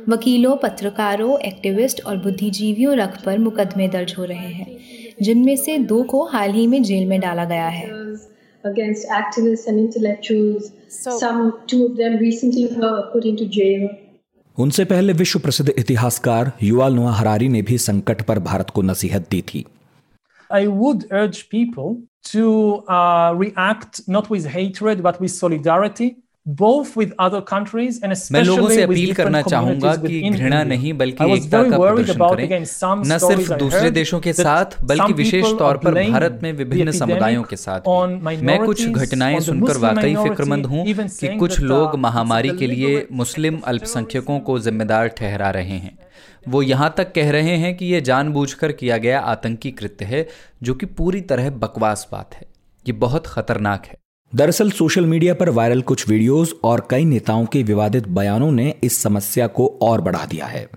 [0.08, 4.76] वकीलों पत्रकारों एक्टिविस्ट और बुद्धिजीवियों रख पर मुकदमे दर्ज हो रहे हैं
[5.22, 7.86] जिनमें से दो को हाल ही में जेल में डाला गया है
[8.64, 10.70] against activists and intellectuals.
[10.90, 13.88] So, Some two of them recently were put into jail.
[14.58, 19.28] उनसे पहले विश्व प्रसिद्ध इतिहासकार युवाल नोआ हरारी ने भी संकट पर भारत को नसीहत
[19.30, 19.64] दी थी
[20.50, 21.94] I would urge people
[22.32, 26.16] to uh, react not with hatred but with solidarity
[28.32, 32.60] मैं लोगों से अपील करना चाहूँगा कि घृणा नहीं बल्कि एकता का प्रदर्शन करें।
[33.06, 37.56] न सिर्फ़ दूसरे देशों के साथ बल्कि विशेष तौर पर भारत में विभिन्न समुदायों के
[37.56, 37.88] साथ
[38.42, 44.40] मैं कुछ घटनाएँ सुनकर वाकई फिक्रमंद हूँ कि कुछ लोग महामारी के लिए मुस्लिम अल्पसंख्यकों
[44.40, 45.98] को जिम्मेदार ठहरा रहे हैं।
[46.48, 50.28] वो यहाँ तक कह रहे हैं कि ये जानबूझकर किया गया आतंकी कृत्य है
[50.62, 52.46] जो कि पूरी तरह बकवास बात है।
[52.86, 53.96] ये बहुत खतरनाक है।
[54.32, 58.98] दरअसल सोशल मीडिया पर वायरल कुछ वीडियोस और कई नेताओं के विवादित बयानों ने इस
[59.02, 60.68] समस्या को और बढ़ा दिया है।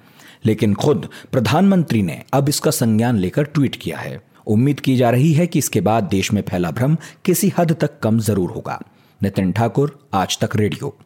[0.45, 5.33] लेकिन खुद प्रधानमंत्री ने अब इसका संज्ञान लेकर ट्वीट किया है। उम्मीद की जा रही
[5.33, 8.79] है कि इसके बाद देश में फैला भ्रम किसी हद तक कम ज़रूर होगा।
[9.21, 10.97] नितिन ठाकुर, आज तक रेडियो।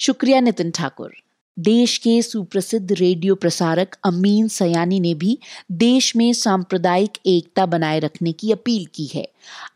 [0.00, 1.12] शुक्रिया नितिन ठाकुर।
[1.60, 5.38] देश के सुप्रसिद्ध रेडियो प्रसारक अमीन सयानी ने भी
[5.72, 9.26] देश में सांप्रदायिक एकता बनाए रखने की अपील की है।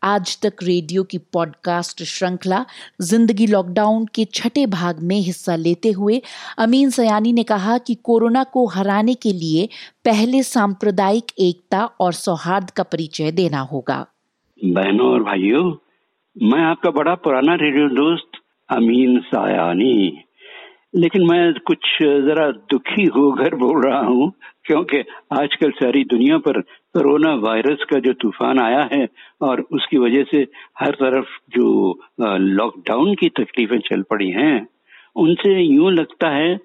[0.03, 2.65] आज तक रेडियो की पॉडकास्ट श्रृंखला
[3.01, 6.21] ज़िंदगी लॉकडाउन के छठे भाग में हिस्सा लेते हुए
[6.57, 9.69] अमीन सयानी ने कहा कि कोरोना को हराने के लिए
[10.05, 14.05] पहले सांप्रदायिक एकता और सौहार्द का परिचय देना होगा।
[14.63, 15.71] बहनों और भाइयों,
[16.35, 20.24] मैं आपका बड़ा पुराना रेडियो दोस्त अमीन सयानी।
[20.95, 24.31] लेकिन मैं कुछ जरा दुखी होकर बोल रहा हूँ,
[24.65, 24.97] क्योंकि
[25.33, 29.07] आजकल सारी दुनिया पर कोरोना वायरस का जो तूफ़ान आया है
[29.41, 30.47] और उसकी वजह से
[30.79, 31.27] हर तरफ़
[31.57, 34.67] जो लॉकडाउन की तकलीफें चल पड़ी हैं,
[35.15, 36.55] उनसे यूँ लगता है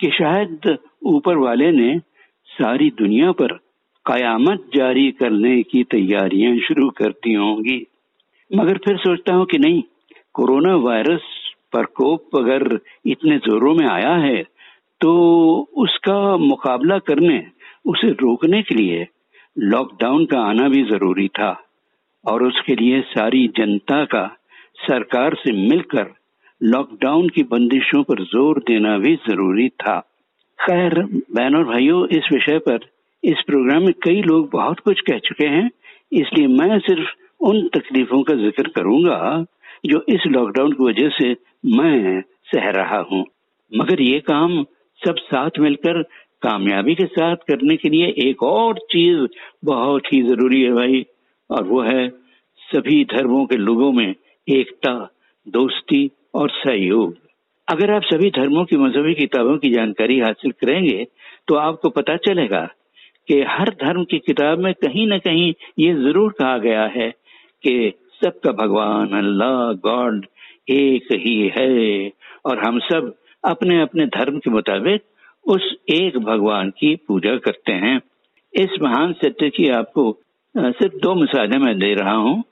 [0.00, 1.98] कि शायद ऊपर वाले ने
[2.48, 3.52] सारी दुनिया पर
[4.06, 7.86] कयामत जारी करने की तैयारियाँ शुरू कर दी होंगी।
[8.50, 9.82] मगर फिर सोचता हूँ कि नहीं
[10.34, 11.22] कोरोना वायरस
[11.72, 14.42] प्रकोप अगर इतने जोरों में आया है
[15.00, 15.10] तो
[15.76, 17.42] उसका मुकाबला करने,
[17.86, 19.06] उसे रोकने के लिए
[19.56, 21.50] लॉकडाउन का आना भी ज़रूरी था
[22.24, 24.26] और उसके लिए सारी जनता का
[24.80, 26.12] सरकार से मिलकर
[26.60, 29.98] लॉकडाउन की बंदिशों पर ज़ोर देना भी ज़रूरी था।
[30.58, 32.78] खैर, बहन और भाइयों, इस विषय पर
[33.22, 35.70] इस प्रोग्राम में कई लोग बहुत कुछ कह चुके हैं,
[36.12, 37.08] इसलिए मैं सिर्फ़
[37.40, 39.44] उन तकलीफों का ज़िक्र करूँगा
[39.84, 41.30] जो इस लॉकडाउन की वजह से
[41.68, 42.20] मैं
[42.52, 43.24] सह रहा हूँ।
[43.72, 44.62] मगर ये काम
[45.00, 46.02] सब साथ मिलकर
[46.42, 49.26] कामयाबी के साथ करने के लिए एक और चीज़
[49.64, 51.04] बहुत ही ज़रूरी है भाई,
[51.50, 52.08] और वो है
[52.62, 54.14] सभी धर्मों के लोगों में
[54.48, 54.92] एकता,
[55.46, 57.16] दोस्ती और सहयोग।
[57.68, 61.06] अगर आप सभी धर्मों की मजहबी किताबों की जानकारी हासिल करेंगे
[61.48, 62.68] तो आपको पता चलेगा
[63.28, 67.10] कि हर धर्म की किताब में कहीं ना कहीं ये ज़रूर कहा गया है
[67.64, 70.26] कि सबका भगवान, अल्लाह, गॉड
[70.70, 72.10] एक ही है।
[72.46, 75.02] और हम सब अपने अपने धर्म के मुताबिक
[75.44, 78.00] उस एक भगवान की पूजा करते हैं।
[78.54, 80.04] इस महान सत्य की आपको
[80.54, 82.42] सिर्फ़ दो मिसालें मैं दे रहा हूँ।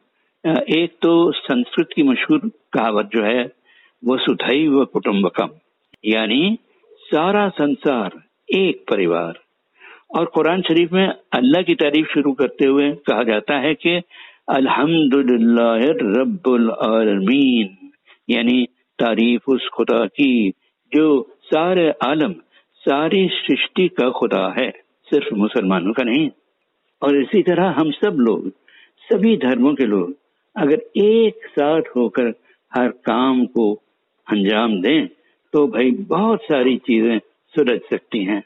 [0.45, 3.43] एक तो संस्कृत की मशहूर कहावत जो है,
[4.03, 5.49] वो सुधई व कुटुम्बकम,
[6.05, 6.59] यानी
[7.03, 8.11] सारा संसार
[8.51, 9.39] एक परिवार।
[10.19, 14.01] और कुरान शरीफ में अल्लाह की तारीफ़ शुरू करते हुए कहा जाता है कि
[14.49, 15.81] अल्हम्दुलिल्लाह
[16.19, 17.91] रब्बुल आलमीन
[18.31, 18.65] यानी
[18.99, 20.53] तारीफ़ उस खुदा की
[20.93, 21.07] जो
[21.45, 22.33] सारे आलम,
[22.83, 24.71] सारी सृष्टि का खुदा है,
[25.11, 26.31] सिर्फ़ मुसलमानों का नहीं।
[27.03, 28.49] और इसी तरह हम सब लोग,
[29.09, 30.15] सभी धर्मों के लोग,
[30.57, 32.33] अगर एक साथ होकर
[32.73, 33.73] हर काम को
[34.27, 35.07] अंजाम दें
[35.53, 37.19] तो भाई बहुत सारी चीज़ें
[37.55, 38.43] सुलझ सकती हैं।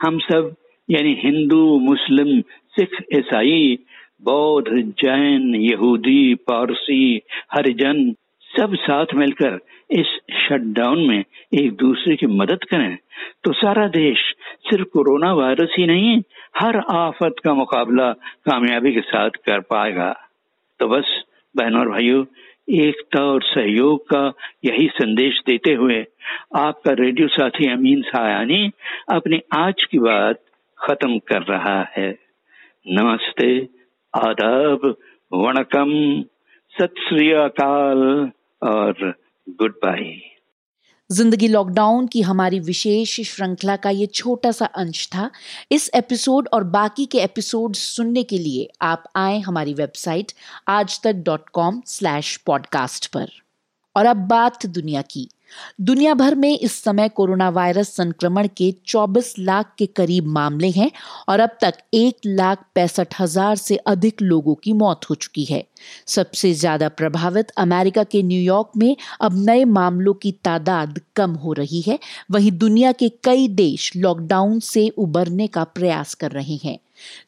[0.00, 0.54] हम सब,
[0.88, 2.40] यानी हिंदू, मुस्लिम,
[2.76, 3.78] सिख, ईसाई
[4.22, 7.20] बौद्ध, जैन, यहूदी, पारसी,
[7.52, 8.12] हरिजन
[8.58, 9.58] सब साथ मिलकर
[9.90, 10.06] इस
[10.48, 12.98] शटडाउन में एक दूसरे की मदद करें।
[13.44, 14.18] तो सारा देश
[14.70, 16.22] सिर्फ़ कोरोना वायरस ही नहीं,
[16.60, 18.12] हर आफत का मुकाबला
[18.46, 20.16] कामयाबी के साथ कर पाएगा।
[20.80, 21.22] तो बस,
[21.56, 22.24] बहनों और भाइयों,
[22.70, 24.32] एकता और सहयोग का
[24.64, 26.06] यही संदेश देते हुए
[26.56, 28.70] आपका रेडियो साथी अमीन सायानी
[29.12, 30.40] अपनी आज की बात
[30.78, 32.18] खत्म कर रहा है।
[32.88, 33.79] नमस्ते।
[34.16, 34.96] आदाब,
[35.32, 36.22] वणकम,
[36.72, 36.94] सत
[37.44, 38.30] अकाल
[38.62, 39.14] और
[39.48, 40.14] गुड बाय।
[41.10, 45.30] ज़िंदगी लॉकडाउन की हमारी विशेष श्रृंखला का ये छोटा सा अंश था।
[45.72, 50.32] इस एपिसोड और बाकी के एपिसोड सुनने के लिए आप आए हमारी वेबसाइट
[50.68, 53.28] आज तक डॉट कॉम स्लैश पॉडकास्ट पर।
[53.96, 55.28] और अब बात दुनिया की।
[55.80, 60.90] दुनिया भर में इस समय कोरोना वायरस संक्रमण के 24 लाख के करीब मामले हैं
[61.28, 65.64] और अब तक एक लाख पैंसठ हज़ार से अधिक लोगों की मौत हो चुकी है।
[66.06, 71.80] सबसे ज़्यादा प्रभावित अमेरिका के न्यूयॉर्क में अब नए मामलों की तादाद कम हो रही
[71.80, 71.98] है।
[72.30, 76.78] वहीं दुनिया के कई देश लॉकडाउन से उबरने का प्रयास कर रहे हैं।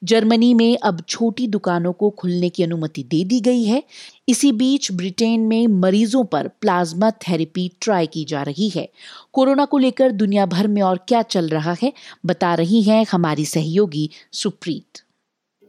[0.05, 3.83] जर्मनी में अब छोटी दुकानों को खुलने की अनुमति दे दी गई है।
[4.29, 8.89] इसी बीच ब्रिटेन में मरीजों पर प्लाज्मा थेरेपी ट्राई की जा रही है।
[9.33, 11.93] कोरोना को लेकर दुनिया भर में और क्या चल रहा है,
[12.27, 15.03] बता रही हैं हमारी सहयोगी सुप्रीत।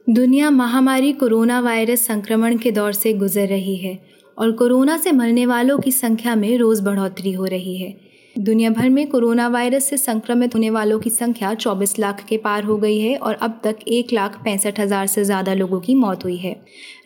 [0.09, 4.05] दुनिया महामारी कोरोना वायरस संक्रमण के दौर से गुजर रही है
[4.37, 8.89] और कोरोना से मरने वालों की संख्या में रोज बढ़ोतरी हो रही है। दुनिया भर
[8.89, 12.99] में कोरोना वायरस से संक्रमित होने वालों की संख्या 24 लाख के पार हो गई
[12.99, 16.55] है और अब तक एक लाख पैंसठ हज़ार से ज़्यादा लोगों की मौत हुई है।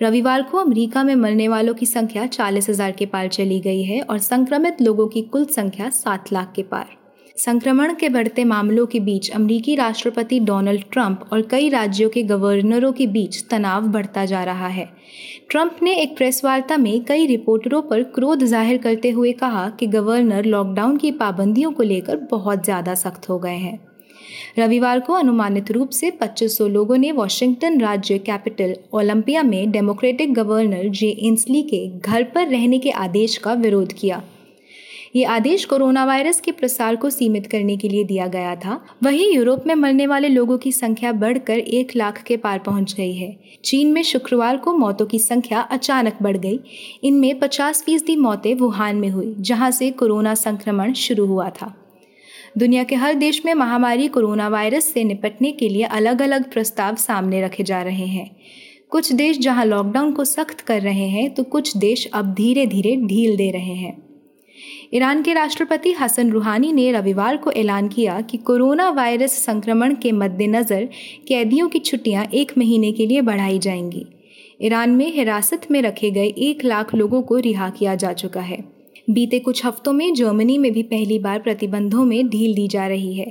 [0.01, 4.01] रविवार को अमेरिका में मरने वालों की संख्या चालीस हज़ार के पार चली गई है
[4.01, 6.95] और संक्रमित लोगों की कुल संख्या सात लाख के पार।
[7.38, 12.91] संक्रमण के बढ़ते मामलों के बीच अमरीकी राष्ट्रपति डोनाल्ड ट्रंप और कई राज्यों के गवर्नरों
[12.91, 14.88] के बीच तनाव बढ़ता जा रहा है।
[15.50, 19.88] ट्रंप ने एक प्रेस वार्ता में कई रिपोर्टरों पर क्रोध ज़ाहिर करते हुए कहा कि
[19.88, 23.80] गवर्नर लॉकडाउन की पाबंदियों को लेकर बहुत ज़्यादा सख्त हो गए हैं।
[24.60, 30.88] रविवार को अनुमानित रूप से 2500 लोगों ने वॉशिंगटन राज्य कैपिटल ओलंपिया में डेमोक्रेटिक गवर्नर
[30.91, 34.21] जे इंसली के घर पर रहने के आदेश का विरोध किया।
[35.17, 39.34] ये आदेश कोरोना वायरस के प्रसार को सीमित करने के लिए दिया गया था। वहीं
[39.34, 43.39] यूरोप में मरने वाले लोगों की संख्या बढ़कर एक लाख के पार पहुँच गई है।
[43.65, 46.60] चीन में शुक्रवार को मौतों की संख्या अचानक बढ़ गई।
[47.03, 51.75] इनमें 50 फ़ीसदी मौतें वुहान में हुई, जहाँ से कोरोना संक्रमण शुरू हुआ था।
[52.58, 56.95] दुनिया के हर देश में महामारी कोरोना वायरस से निपटने के लिए अलग अलग प्रस्ताव
[56.95, 58.36] सामने रखे जा रहे हैं।
[58.89, 62.95] कुछ देश जहाँ लॉकडाउन को सख्त कर रहे हैं तो कुछ देश अब धीरे धीरे
[62.95, 64.07] ढील दे रहे हैं।
[64.93, 70.12] ईरान के राष्ट्रपति हसन रूहानी ने रविवार को ऐलान किया कि कोरोना वायरस संक्रमण के
[70.12, 70.88] मद्देनज़र
[71.28, 74.06] कैदियों की छुट्टियाँ एक महीने के लिए बढ़ाई जाएँगी।
[74.62, 78.76] ईरान में हिरासत में रखे गए एक लाख लोगों को रिहा किया जा चुका है।
[79.10, 83.13] बीते कुछ हफ्तों में जर्मनी में भी पहली बार प्रतिबंधों में ढील दी जा रही
[83.13, 83.26] है।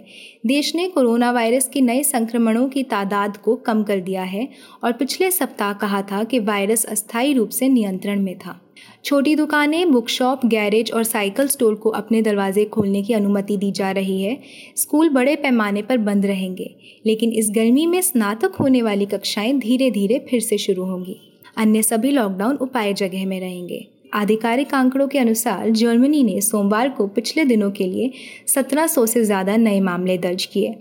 [0.47, 4.49] देश ने कोरोना वायरस के नए संक्रमणों की तादाद को कम कर दिया है
[4.85, 8.61] और पिछले सप्ताह कहा था कि वायरस अस्थायी रूप से नियंत्रण में था।
[9.05, 13.71] छोटी दुकानें बुक शॉप गैरेज और साइकिल स्टोर को अपने दरवाजे खोलने की अनुमति दी
[13.73, 14.39] जा रही है।
[14.77, 16.75] स्कूल बड़े पैमाने पर बंद रहेंगे,
[17.07, 21.21] लेकिन इस गर्मी में स्नातक होने वाली कक्षाएँ धीरे धीरे फिर से शुरू होंगी।
[21.57, 27.07] अन्य सभी लॉकडाउन उपाय जगह में रहेंगे। आधिकारिक आंकड़ों के अनुसार जर्मनी ने सोमवार को
[27.07, 28.13] पिछले दिनों के लिए
[28.49, 30.75] 1700 से ज़्यादा नए मामले दर्ज किए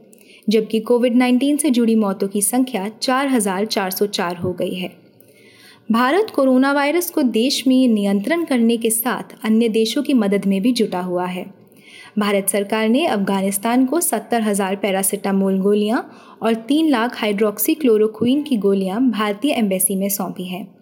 [0.50, 4.92] जबकि कोविड 19 से जुड़ी मौतों की संख्या 4,404 हो गई है।
[5.92, 10.62] भारत कोरोना वायरस को देश में नियंत्रण करने के साथ अन्य देशों की मदद में
[10.62, 11.46] भी जुटा हुआ है।
[12.20, 16.10] भारत सरकार ने अफ़गानिस्तान को सत्तर हज़ार पैरासीटामोल गोलियाँ
[16.44, 20.75] और तीन लाख हाइड्रोक्सी क्लोरोक्विन की गोलियाँ भारतीय एम्बेसी में सौंपी हैं।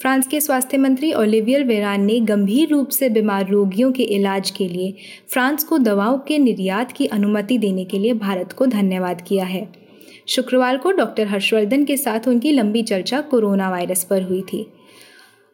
[0.00, 4.68] फ्रांस के स्वास्थ्य मंत्री ओलिवियर वेरान ने गंभीर रूप से बीमार रोगियों के इलाज के
[4.68, 4.94] लिए
[5.28, 9.72] फ्रांस को दवाओं के निर्यात की अनुमति देने के लिए भारत को धन्यवाद किया है।
[10.28, 14.66] शुक्रवार को डॉक्टर हर्षवर्धन के साथ उनकी लंबी चर्चा कोरोना वायरस पर हुई थी।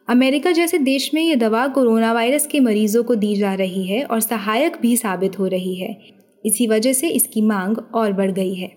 [0.07, 4.03] अमेरिका जैसे देश में ये दवा कोरोना वायरस के मरीजों को दी जा रही है
[4.03, 5.97] और सहायक भी साबित हो रही है।
[6.45, 8.71] इसी वजह से इसकी मांग और बढ़ गई है।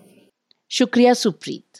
[0.69, 1.72] शुक्रिया सुप्रीत।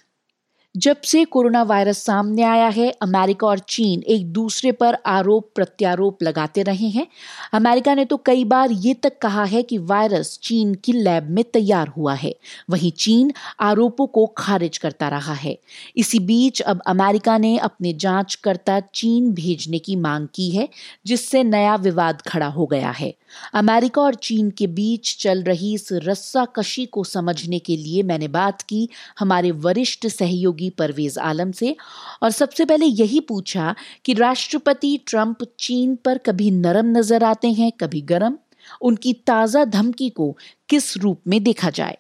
[0.78, 6.24] जब से कोरोना वायरस सामने आया है, अमेरिका और चीन एक दूसरे पर आरोप प्रत्यारोप
[6.24, 7.08] लगाते रहे हैं।
[7.54, 11.44] अमेरिका ने तो कई बार ये तक कहा है कि वायरस चीन की लैब में
[11.44, 12.36] तैयार हुआ है।
[12.70, 15.58] वहीं चीन आरोपों को खारिज करता रहा है।
[15.98, 20.70] इसी बीच अब अमेरिका ने अपने जांचकर्ता चीन भेजने की मांग की है,
[21.06, 23.14] जिससे नया विवाद खड़ा हो गया है।
[23.54, 28.28] अमेरिका और चीन के बीच चल रही इस रस्सा कशी को समझने के लिए मैंने
[28.28, 31.76] बात की हमारे वरिष्ठ सहयोगी परवेज आलम से।
[32.24, 37.72] और सबसे पहले यही पूछा कि राष्ट्रपति ट्रंप चीन पर कभी नरम नज़र आते हैं,
[37.72, 38.38] कभी गरम?
[38.82, 40.38] उनकी ताज़ा धमकी को
[40.70, 41.98] किस रूप में देखा जाए?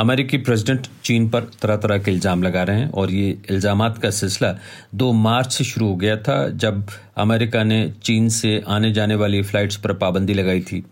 [0.00, 4.10] अमेरिकी प्रेसिडेंट चीन पर तरह तरह के इल्ज़ाम लगा रहे हैं और ये इल्ज़ाम का
[4.10, 4.54] सिलसिला
[4.94, 6.86] दो मार्च से शुरू हो गया था, जब
[7.18, 10.82] अमेरिका ने चीन से आने जाने वाली फ़्लाइट्स पर पाबंदी लगाई थी।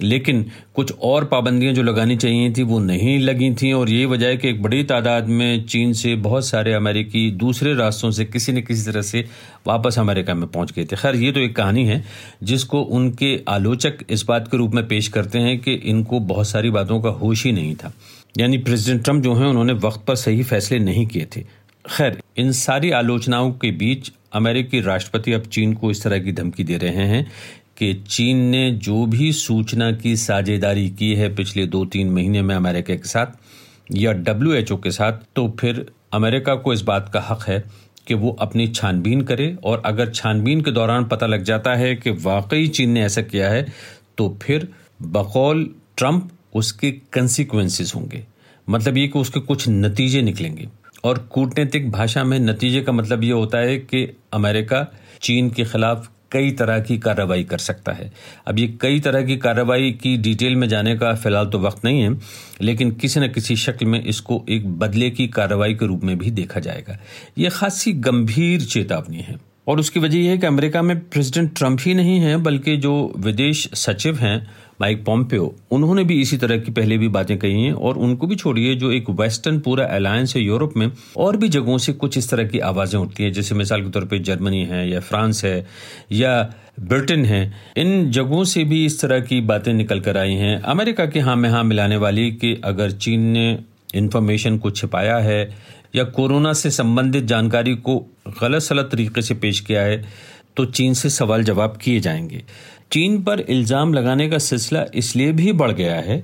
[0.00, 4.26] लेकिन कुछ और पाबंदियाँ जो लगानी चाहिए थी, वो नहीं लगी थी और ये वजह
[4.26, 8.52] है कि एक बड़ी तादाद में चीन से बहुत सारे अमेरिकी दूसरे रास्तों से किसी
[8.52, 9.24] न किसी तरह से
[9.66, 12.02] वापस अमेरिका में पहुँच गए थे। खैर, ये तो एक कहानी है,
[12.42, 16.70] जिसको उनके आलोचक इस बात के रूप में पेश करते हैं कि इनको बहुत सारी
[16.70, 17.92] बातों का होश ही नहीं था।
[18.38, 21.40] यानी प्रेसिडेंट ट्रंप जो हैं, उन्होंने वक्त पर सही फैसले नहीं किए थे।
[21.90, 26.64] खैर, इन सारी आलोचनाओं के बीच अमेरिकी राष्ट्रपति अब चीन को इस तरह की धमकी
[26.64, 27.30] दे रहे हैं
[27.78, 32.54] कि चीन ने जो भी सूचना की, साझेदारी की है पिछले दो तीन महीने में
[32.54, 33.26] अमेरिका के साथ
[33.92, 37.64] या डब्ल्यूएचओ के साथ तो फिर अमेरिका को इस बात का हक है
[38.06, 42.10] कि वो अपनी छानबीन करे और अगर छानबीन के दौरान पता लग जाता है कि
[42.10, 43.66] वाकई चीन ने ऐसा किया है
[44.18, 44.68] तो फिर
[45.02, 48.26] बकौल ट्रंप उसके कंसिक्वेंसेस होंगे।
[48.70, 50.68] मतलब ये कि उसके कुछ नतीजे निकलेंगे।
[51.04, 54.86] और कूटनीतिक भाषा में नतीजे का मतलब ये होता है कि अमेरिका
[55.22, 58.12] चीन के खिलाफ कई तरह की कार्रवाई कर सकता है।
[58.46, 62.00] अब ये कई तरह की कार्रवाई की डिटेल में जाने का फ़िलहाल तो वक्त नहीं
[62.00, 62.18] है,
[62.60, 66.30] लेकिन किसी न किसी शक्ल में इसको एक बदले की कार्रवाई के रूप में भी
[66.30, 66.98] देखा जाएगा।
[67.38, 71.78] ये खासी गंभीर चेतावनी है। और उसकी वजह यह है कि अमेरिका में प्रेसिडेंट ट्रंप
[71.82, 74.50] ही नहीं है, बल्कि जो विदेश सचिव हैं
[74.82, 78.36] माइक पॉम्पियो उन्होंने भी इसी तरह की पहले भी बातें कही हैं और उनको भी
[78.36, 82.30] छोड़िए जो एक वेस्टर्न पूरा अलायंस है यूरोप में, और भी जगहों से कुछ इस
[82.30, 85.66] तरह की आवाज़ें उठती हैं, जैसे मिसाल के तौर पर जर्मनी है, या फ्रांस है,
[86.12, 87.42] या ब्रिटेन है।
[87.76, 91.36] इन जगहों से भी इस तरह की बातें निकल कर आई हैं। अमेरिका के हाँ
[91.36, 93.58] में हाँ मिलाने वाली कि अगर चीन ने
[93.94, 95.42] इन्फॉर्मेशन को छिपाया है,
[95.96, 97.98] या कोरोना से संबंधित जानकारी को
[98.42, 100.04] गलत सलत तरीके से पेश किया है
[100.56, 102.42] तो चीन से सवाल जवाब किए जाएँगे।
[102.92, 106.18] चीन पर इल्ज़ाम लगाने का सिलसिला इसलिए भी बढ़ गया है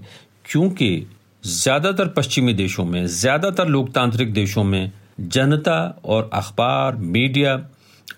[0.45, 1.07] क्योंकि
[1.45, 7.55] ज़्यादातर पश्चिमी देशों में, ज़्यादातर लोकतांत्रिक देशों में जनता और अखबार, मीडिया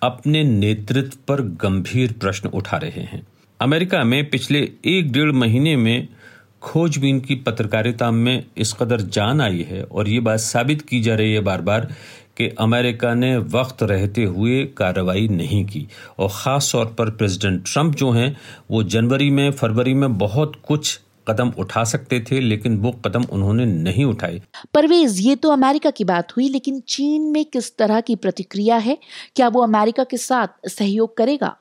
[0.02, 3.22] अपने नेतृत्व पर गंभीर प्रश्न उठा रहे हैं।
[3.60, 6.08] अमेरिका में पिछले एक डेढ़ महीने में
[6.62, 11.14] खोजबीन की पत्रकारिता में इस कदर जान आई है और ये बात साबित की जा
[11.14, 11.88] रही है बार बार
[12.40, 17.94] कि अमेरिका ने वक्त रहते हुए कार्रवाई नहीं की। और ख़ास तौर पर प्रेसिडेंट ट्रंप
[17.94, 18.36] जो हैं,
[18.70, 23.66] वो जनवरी में, फरवरी में बहुत कुछ कदम उठा सकते थे, लेकिन वो कदम उन्होंने
[23.66, 24.42] नहीं उठाए।
[24.74, 28.98] परवेज, ये तो अमेरिका की बात हुई, लेकिन चीन में किस तरह की प्रतिक्रिया है?
[29.36, 31.56] क्या वो अमेरिका के साथ सहयोग करेगा?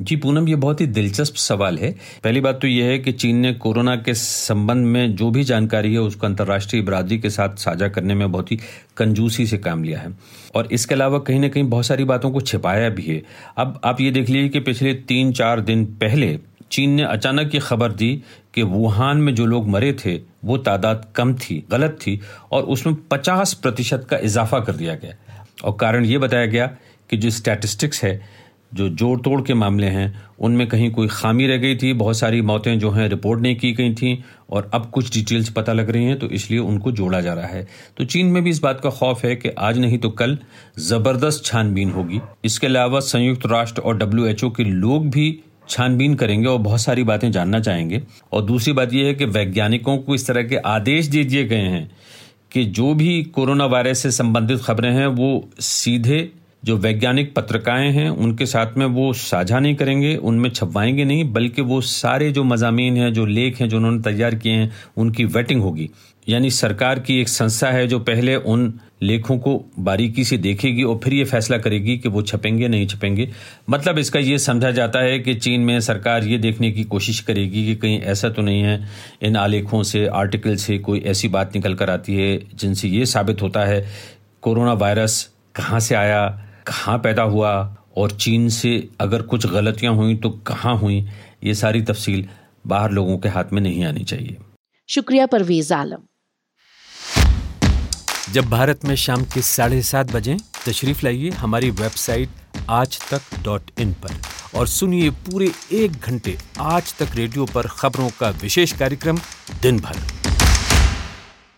[0.00, 3.36] जी, पूनम, ये बहुत ही दिलचस्प सवाल है। पहली बात तो यह है कि चीन
[3.36, 7.88] ने कोरोना के संबंध में जो भी जानकारी है, उसको अंतर्राष्ट्रीय बरादरी के साथ साझा
[7.88, 8.58] करने में बहुत ही
[8.96, 10.18] कंजूसी से काम लिया है।
[10.54, 13.22] और इसके अलावा कहीं ना कहीं बहुत सारी बातों को छिपाया भी है।
[13.56, 16.38] अब आप ये देख लीजिए कि पिछले तीन चार दिन पहले
[16.70, 18.22] चीन ने अचानक ये खबर दी
[18.54, 22.20] कि वुहान में जो लोग मरे थे, वो तादाद कम थी, गलत थी,
[22.52, 26.66] और उसमें पचास प्रतिशत का इजाफा कर दिया गया। और कारण ये बताया गया
[27.10, 28.39] कि जो स्टैटिस्टिक्स है
[28.72, 32.40] जो जोड़ तोड़ के मामले हैं, उनमें कहीं कोई खामी रह गई थी, बहुत सारी
[32.42, 36.04] मौतें जो हैं रिपोर्ट नहीं की गई थी, और अब कुछ डिटेल्स पता लग रही
[36.04, 38.90] हैं तो इसलिए उनको जोड़ा जा रहा है। तो चीन में भी इस बात का
[38.90, 40.38] खौफ है कि आज नहीं तो कल
[40.80, 46.58] ज़बरदस्त छानबीन होगी। इसके अलावा संयुक्त राष्ट्र और डब्ल्यूएचओ के लोग भी छानबीन करेंगे और
[46.58, 48.02] बहुत सारी बातें जानना चाहेंगे।
[48.32, 51.56] और दूसरी बात यह है कि वैज्ञानिकों को इस तरह के आदेश दे दिए गए
[51.56, 51.90] हैं
[52.52, 56.30] कि जो भी कोरोना वायरस से संबंधित खबरें हैं, वो सीधे
[56.64, 61.62] जो वैज्ञानिक पत्रिकाएँ हैं, उनके साथ में वो साझा नहीं करेंगे, उनमें छपवाएँगे नहीं, बल्कि
[61.62, 65.62] वो सारे जो मजामी हैं, जो लेख हैं, जो उन्होंने तैयार किए हैं, उनकी वेटिंग
[65.62, 65.90] होगी।
[66.28, 71.00] यानी सरकार की एक संस्था है जो पहले उन लेखों को बारीकी से देखेगी और
[71.04, 73.30] फिर ये फैसला करेगी कि वो छपेंगे, नहीं छपेंगे।
[73.70, 77.66] मतलब इसका ये समझा जाता है कि चीन में सरकार ये देखने की कोशिश करेगी
[77.66, 78.88] कि कहीं ऐसा तो नहीं है,
[79.22, 83.42] इन आलेखों से, आर्टिकल से कोई ऐसी बात निकल कर आती है जिनसे ये साबित
[83.42, 83.86] होता है,
[84.42, 87.52] कोरोना वायरस कहाँ से आया कहाँ पैदा हुआ
[87.98, 90.98] और चीन से अगर कुछ गलतियाँ हुई तो कहाँ हुई
[91.44, 92.28] ये सारी तफसील
[92.66, 94.36] बाहर लोगों के हाथ में नहीं आनी चाहिए।
[94.88, 96.02] शुक्रिया परवेज आलम।
[98.32, 102.28] जब भारत में शाम के साढ़े सात बजे तशरीफ़ लाइए हमारी वेबसाइट
[102.70, 104.14] आज तक डॉट इन पर
[104.58, 109.18] और सुनिए पूरे एक घंटे आज तक रेडियो पर खबरों का विशेष कार्यक्रम
[109.62, 109.98] दिन भर।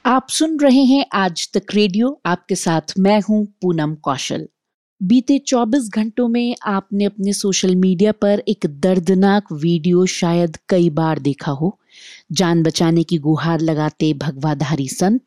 [0.05, 4.49] आप सुन रहे हैं आज तक रेडियो आपके साथ मैं हूँ पूनम कौशल।
[5.03, 11.19] बीते 24 घंटों में आपने अपने सोशल मीडिया पर एक दर्दनाक वीडियो शायद कई बार
[11.19, 11.79] देखा हो।
[12.33, 15.23] जान बचाने की गुहार लगाते भगवाधारी संत,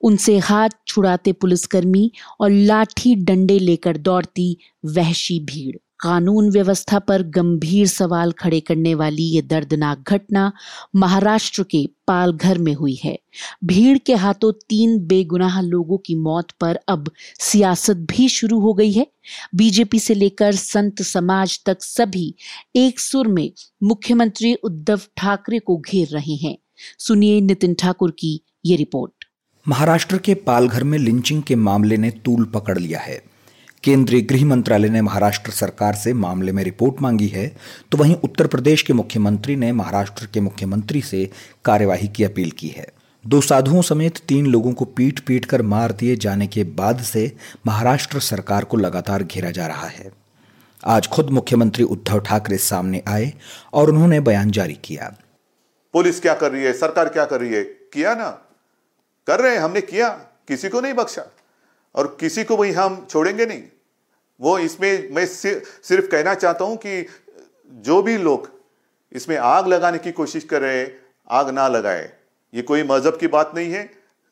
[0.00, 7.86] उनसे हाथ छुड़ाते पुलिसकर्मी और लाठी डंडे लेकर दौड़ती वहशी भीड़। कानून व्यवस्था पर गंभीर
[7.86, 10.52] सवाल खड़े करने वाली ये दर्दनाक घटना
[10.96, 13.18] महाराष्ट्र के पालघर में हुई है।
[13.64, 18.92] भीड़ के हाथों तीन बेगुनाह लोगों की मौत पर अब सियासत भी शुरू हो गई
[18.92, 19.06] है।
[19.54, 22.34] बीजेपी से लेकर संत समाज तक सभी
[22.76, 23.50] एक सुर में
[23.82, 26.56] मुख्यमंत्री उद्धव ठाकरे को घेर रहे हैं।
[26.98, 29.24] सुनिए नितिन ठाकुर की ये रिपोर्ट।
[29.68, 33.37] महाराष्ट्र के पालघर में लिंचिंग के मामले ने तूल पकड़ लिया है।
[33.84, 37.56] केंद्रीय गृह मंत्रालय ने महाराष्ट्र सरकार से मामले में रिपोर्ट मांगी है
[37.92, 41.30] तो वहीं उत्तर प्रदेश के मुख्यमंत्री ने महाराष्ट्र के मुख्यमंत्री से
[41.64, 42.86] कार्यवाही की अपील की है।
[43.26, 47.36] दो साधुओं समेत तीन लोगों को पीट पीट कर मार दिए जाने के बाद से
[47.66, 50.10] महाराष्ट्र सरकार को लगातार घेरा जा रहा है।
[50.86, 53.32] आज खुद मुख्यमंत्री उद्धव ठाकरे सामने आए
[53.72, 55.16] और उन्होंने बयान जारी किया।
[55.92, 56.72] पुलिस क्या कर रही है?
[56.72, 57.64] सरकार क्या कर रही है?
[57.64, 58.30] किया ना?
[59.26, 60.08] कर रहे हैं, हमने किया।
[60.48, 61.22] किसी को नहीं बख्शा।
[61.94, 63.62] और किसी को भी हम छोड़ेंगे नहीं।
[64.40, 67.06] वो इसमें मैं सिर्फ़ कहना चाहता हूँ कि
[67.84, 68.50] जो भी लोग
[69.12, 70.86] इसमें आग लगाने की कोशिश कर रहे
[71.30, 72.08] आग ना लगाए।
[72.52, 73.88] ये कोई मज़हब की बात नहीं है।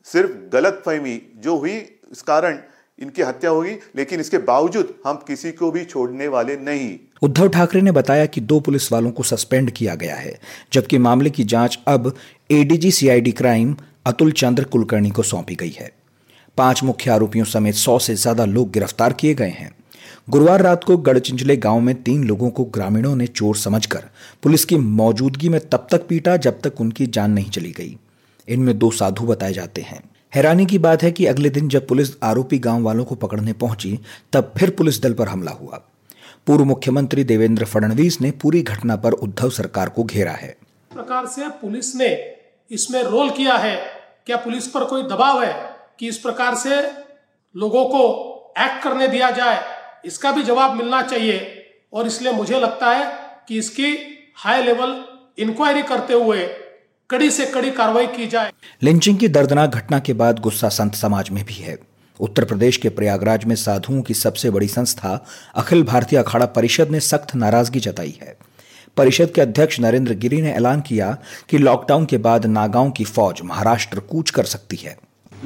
[0.07, 1.77] सिर्फ़ गलत फहमी जो हुई,
[2.13, 2.59] इस कारण
[2.99, 7.81] इनकी हत्या हुई लेकिन इसके बावजूद हम किसी को भी छोड़ने वाले नहीं। उद्धव ठाकरे
[7.81, 10.39] ने बताया कि दो पुलिस वालों को सस्पेंड किया गया है,
[10.73, 12.15] जबकि मामले की जाँच अब
[12.51, 13.77] ADG CID crime
[14.07, 15.91] Atul Chandra Kulkarni को सौंपी गई है।
[16.57, 19.71] पाँच मुख्य आरोपियों समेत सौ से ज़्यादा लोग गिरफ़्तार किए गए हैं।
[20.31, 24.05] गुरुवार रात को गढ़चिंचले गाँव में तीन लोगों को ग्रामीणों ने चोर समझकर
[24.43, 27.97] पुलिस की मौजूदगी में तब तक पीटा जब तक उनकी जान नहीं चली गई।
[28.49, 30.01] इनमें दो साधु बताए जाते हैं।
[30.35, 33.99] हैरानी की बात है कि अगले दिन जब पुलिस आरोपी गाँव वालों को पकड़ने पहुँची,
[34.33, 35.83] तब फिर पुलिस दल पर हमला हुआ।
[36.47, 40.57] पूर्व मुख्यमंत्री देवेंद्र फडणवीस ने पूरी घटना पर उद्धव सरकार को घेरा है।
[40.91, 42.09] प्रकार से पुलिस ने
[42.71, 43.77] इसमें रोल किया है।
[44.27, 45.76] क्या पुलिस पर कोई दबाव है?
[46.01, 46.81] कि इस प्रकार से
[47.55, 49.63] लोगों को एक्ट करने दिया जाए,
[50.05, 51.53] इसका भी जवाब मिलना चाहिए।
[51.93, 53.05] और इसलिए मुझे लगता है
[53.49, 53.97] कि इसकी
[54.37, 55.05] हाई लेवल
[55.39, 56.47] इंक्वायरी करते हुए
[57.11, 61.31] कड़ी से कड़ी कार्रवाई की जाए। लिंचिंग की दर्दनाक घटना के बाद गुस्सा संत समाज
[61.31, 61.79] में भी है।
[62.21, 67.01] उत्तर प्रदेश के प्रयागराज में साधुओं की सबसे बड़ी संस्था, अखिल भारतीय अखाड़ा परिषद ने
[67.01, 68.37] सख्त नाराज़गी जताई है।
[68.97, 71.17] परिषद के अध्यक्ष नरेंद्र गिरी ने ऐलान किया
[71.49, 74.97] कि लॉकडाउन के बाद नागांव की फौज महाराष्ट्र कूच कर सकती है।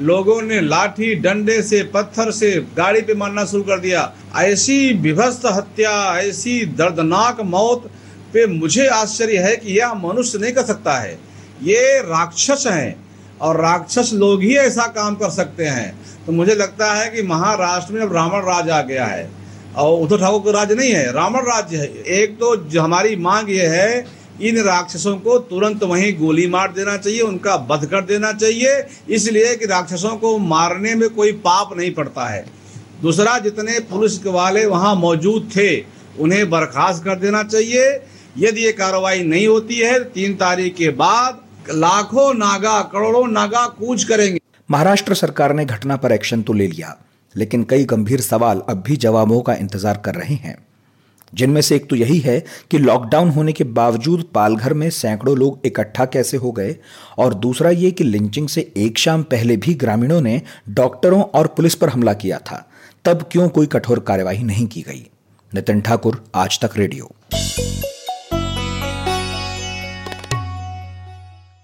[0.01, 5.41] लोगों ने लाठी डंडे से, पत्थर से गाड़ी पे मारना शुरू कर दिया। ऐसी विभस्त
[5.45, 7.89] हत्या, ऐसी दर्दनाक मौत
[8.33, 11.19] पे मुझे आश्चर्य है कि यह मनुष्य नहीं कर सकता है।
[11.63, 12.95] ये राक्षस हैं
[13.41, 15.93] और राक्षस लोग ही ऐसा काम कर सकते हैं।
[16.25, 19.29] तो मुझे लगता है कि महाराष्ट्र में अब रावण राज आ गया है।
[19.77, 23.67] और उद्धव ठाकुर का राज नहीं है, रावण राज्य है। एक तो हमारी मांग ये
[23.67, 24.05] है
[24.41, 29.55] इन राक्षसों को तुरंत वहीं गोली मार देना चाहिए, उनका वध कर देना चाहिए। इसलिए
[29.55, 32.45] कि राक्षसों को मारने में कोई पाप नहीं पड़ता है।
[33.01, 35.69] दूसरा, जितने पुलिस वाले वहाँ मौजूद थे,
[36.19, 37.85] उन्हें बर्खास्त कर देना चाहिए।
[38.37, 41.39] यदि ये कार्रवाई नहीं होती है, तीन तारीख के बाद
[41.69, 44.39] लाखों नागा, करोड़ों नागा कूच करेंगे।
[44.69, 46.95] महाराष्ट्र सरकार ने घटना पर एक्शन तो ले लिया,
[47.35, 50.55] लेकिन कई गंभीर सवाल अब भी जवाबों का इंतज़ार कर रहे हैं।
[51.33, 52.39] जिनमें से एक तो यही है
[52.71, 56.75] कि लॉकडाउन होने के बावजूद पालघर में सैकड़ों लोग इकट्ठा कैसे हो गए,
[57.17, 61.75] और दूसरा ये कि लिंचिंग से एक शाम पहले भी ग्रामीणों ने डॉक्टरों और पुलिस
[61.75, 62.67] पर हमला किया था।
[63.05, 65.07] तब क्यों कोई कठोर कार्यवाही नहीं की गई?
[65.51, 67.11] नितिन ठाकुर, आज तक रेडियो।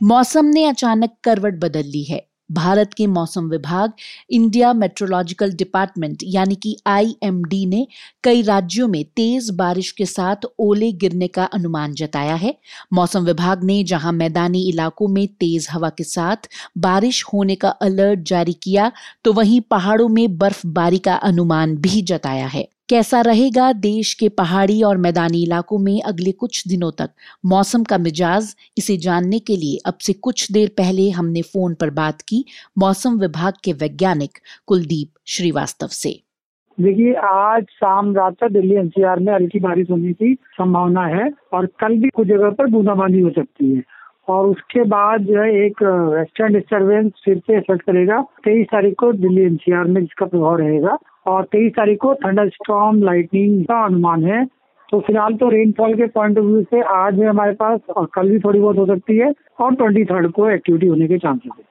[0.02, 3.92] मौसम ने अचानक करवट बदल ली है। भारत के मौसम विभाग,
[4.30, 7.86] इंडिया मेट्रोलॉजिकल डिपार्टमेंट, यानी कि आईएमडी ने
[8.24, 12.56] कई राज्यों में तेज बारिश के साथ ओले गिरने का अनुमान जताया है।
[12.94, 18.20] मौसम विभाग ने जहाँ मैदानी इलाकों में तेज हवा के साथ बारिश होने का अलर्ट
[18.20, 18.92] जारी किया
[19.24, 24.82] तो वहीं पहाड़ों में बर्फबारी का अनुमान भी जताया है। कैसा रहेगा देश के पहाड़ी
[24.84, 27.10] और मैदानी इलाकों में अगले कुछ दिनों तक?
[27.46, 31.90] मौसम का मिजाज इसे जानने के लिए अब से कुछ देर पहले हमने फ़ोन पर
[31.90, 32.44] बात की
[32.78, 36.10] मौसम विभाग के वैज्ञानिक कुलदीप श्रीवास्तव से।
[36.78, 41.66] देखिए, आज शाम रात तक दिल्ली एनसीआर में हल्की बारिश होने की संभावना है और
[41.66, 43.84] कल भी कुछ जगह पर बूंदाबांदी हो सकती है
[44.30, 45.84] और उसके बाद जो है एक
[46.14, 50.98] वेस्टर्न डिस्टर्बेंस फिर से इफ़ेक्ट करेगा। तेईस तारीख को दिल्ली एनसीआर में जिसका प्रभाव रहेगा।
[51.28, 54.46] और तेईस तारीख को थंडर स्टॉम लाइटनिंग का अनुमान है।
[54.90, 58.30] तो फ़िलहाल तो रेनफॉल के पॉइंट ऑफ़ व्यू से आज है हमारे पास और कल
[58.30, 61.66] भी थोड़ी बहुत हो सकती है और ट्वेंटी थर्ड को एक्टिविटी होने के चांसेस है।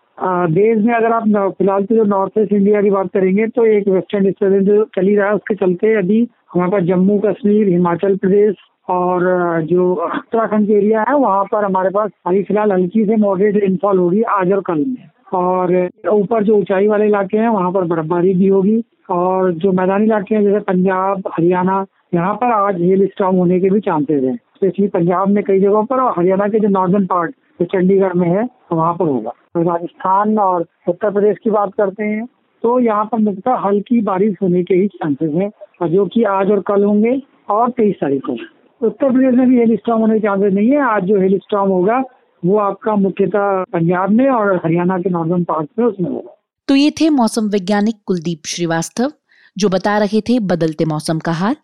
[0.52, 1.24] देश में अगर आप
[1.58, 5.14] फ़िलहाल तो जो नॉर्थ ईस्ट इंडिया की बात करेंगे तो एक वेस्टर्न डिस्टर्बेंस जो चली
[5.16, 8.54] रहा है, उसके चलते अभी हमारे पास जम्मू, कश्मीर, हिमाचल प्रदेश
[8.88, 13.56] और जो उत्तराखंड के एरिया है, वहाँ पर हमारे पास अभी फ़िलहाल हल्की से मॉडरेट
[13.56, 17.84] रेनफॉल होगी आज और कल में। और ऊपर जो ऊंचाई वाले इलाके हैं, वहाँ पर
[17.86, 21.84] बर्फबारी भी होगी। और जो मैदानी इलाके हैं, जैसे पंजाब, हरियाणा,
[22.14, 25.84] यहाँ पर आज हेल स्टॉम होने के भी चांसेस हैं। स्पेशली पंजाब में कई जगहों
[25.84, 29.62] पर और हरियाणा के जो नॉर्दर्न पार्ट जो चंडीगढ़ में है, वहाँ पर होगा। तो
[29.62, 32.26] राजस्थान और उत्तर प्रदेश की बात करते हैं
[32.62, 35.50] तो यहाँ पर मुख्यतः हल्की बारिश होने के ही चांसेस हैं,
[35.82, 38.32] और जो कि आज और कल होंगे और तेईस तारीख को।
[38.80, 41.68] उत्तर प्रदेश में भी हेल स्टॉम होने के चांसेस नहीं है, आज जो हेल स्टॉम
[41.68, 42.02] होगा,
[42.42, 46.35] वो आपका मुख्यतः पंजाब में और हरियाणा के नॉर्दर्न पार्ट में उसमें होगा।
[46.68, 49.12] तो ये थे मौसम वैज्ञानिक कुलदीप श्रीवास्तव,
[49.56, 51.54] जो बता रहे थे बदलते मौसम का हाल।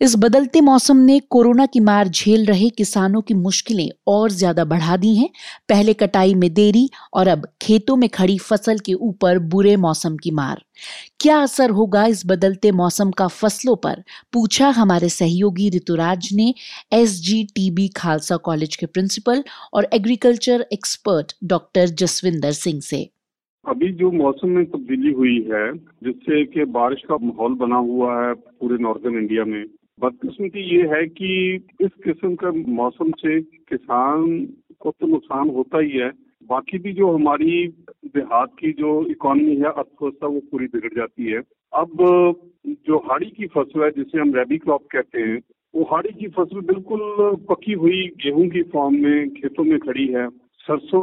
[0.00, 4.96] इस बदलते मौसम ने कोरोना की मार झेल रहे किसानों की मुश्किलें और ज़्यादा बढ़ा
[4.96, 5.28] दी हैं।
[5.68, 10.30] पहले कटाई में देरी और अब खेतों में खड़ी फ़सल के ऊपर बुरे मौसम की
[10.30, 10.64] मार।
[11.20, 14.02] क्या असर होगा इस बदलते मौसम का फ़सलों पर?
[14.32, 16.54] पूछा हमारे सहयोगी ऋतुराज ने
[16.92, 19.44] S G T B Khalsa college के प्रिंसिपल
[19.74, 23.08] और agriculture expert doctor Jasvinder Singh से।
[23.66, 28.34] अभी जो मौसम में तब्दीली हुई है, जिससे कि बारिश का माहौल बना हुआ है
[28.34, 29.64] पूरे नॉर्दर्न इंडिया में,
[30.00, 34.48] बदकिस्मती ये है कि इस किस्म का मौसम से किसान
[34.80, 36.10] को तो नुकसान होता ही है।
[36.48, 37.68] बाकी भी जो हमारी
[38.06, 41.40] देहात की जो इकोनॉमी है, अर्थव्यवस्था, वो पूरी बिगड़ जाती है।
[41.72, 41.96] अब
[42.66, 45.40] जो हाड़ी की फ़सल है, जिसे हम रेबी क्रॉप कहते हैं,
[45.74, 47.00] वो हाड़ी की फ़सल बिल्कुल
[47.50, 50.28] पकी हुई गेहूँ की फॉर्म में, खेतों में खड़ी है।
[50.60, 51.02] सरसों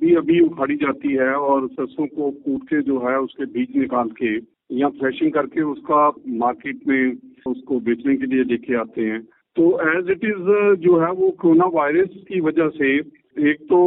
[0.00, 4.08] भी अभी उखाड़ी जाती है और सरसों को कूट के जो है उसके बीज निकाल
[4.22, 4.34] के
[4.78, 7.16] या फ्रेशिंग करके उसका मार्केट में
[7.46, 9.20] उसको बेचने के लिए लेके आते हैं।
[9.56, 12.94] तो एज इट इज़ जो है वो कोरोना वायरस की वजह से
[13.50, 13.80] एक तो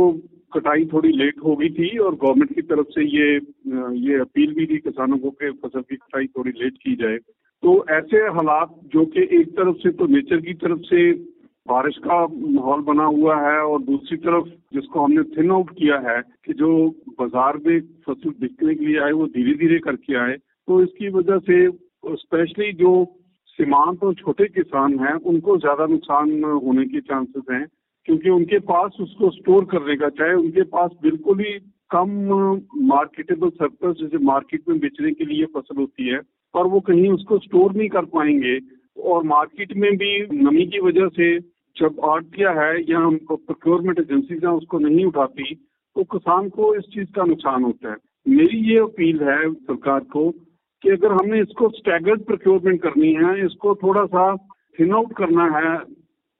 [0.53, 3.33] कटाई थोड़ी लेट हो गई थी और गवर्नमेंट की तरफ़ से ये
[4.07, 7.17] ये अपील भी थी किसानों को कि फ़सल की कटाई थोड़ी लेट की जाए।
[7.63, 11.11] तो ऐसे हालात जो कि एक तरफ़ से तो नेचर की तरफ़ से
[11.69, 16.21] बारिश का माहौल बना हुआ है और दूसरी तरफ़ जिसको हमने थिन आउट किया है
[16.45, 16.69] कि जो
[17.19, 20.35] बाज़ार में फ़सल बिकने के लिए आए, वो धीरे धीरे करके आए।
[20.67, 21.67] तो इसकी वजह से
[22.15, 22.93] स्पेशली जो
[23.59, 27.65] सीमांत और छोटे किसान हैं, उनको ज़्यादा नुकसान होने के चांसेस हैं,
[28.07, 31.53] क्योंकि उनके पास उसको स्टोर करने का, चाहे उनके पास बिल्कुल ही
[31.91, 32.09] कम
[32.87, 36.19] मार्केटेबल सरप्लस जैसे मार्केट में बेचने के लिए फ़सल होती है,
[36.53, 38.59] पर वो कहीं उसको स्टोर नहीं कर पाएँगे।
[38.97, 41.37] और मार्केट में भी नमी की वजह से
[41.77, 45.53] जब आड़तिया है या प्रोक्योरमेंट एजेंसी है, उसको नहीं उठाती
[45.95, 50.29] तो किसान को इस चीज़ का नुकसान होता है। मेरी ये अपील है सरकार को
[50.83, 54.35] कि अगर हमने इसको स्टैगर्ड प्रोक्योरमेंट करनी है, इसको थोड़ा सा
[54.79, 55.77] थिन आउट करना है,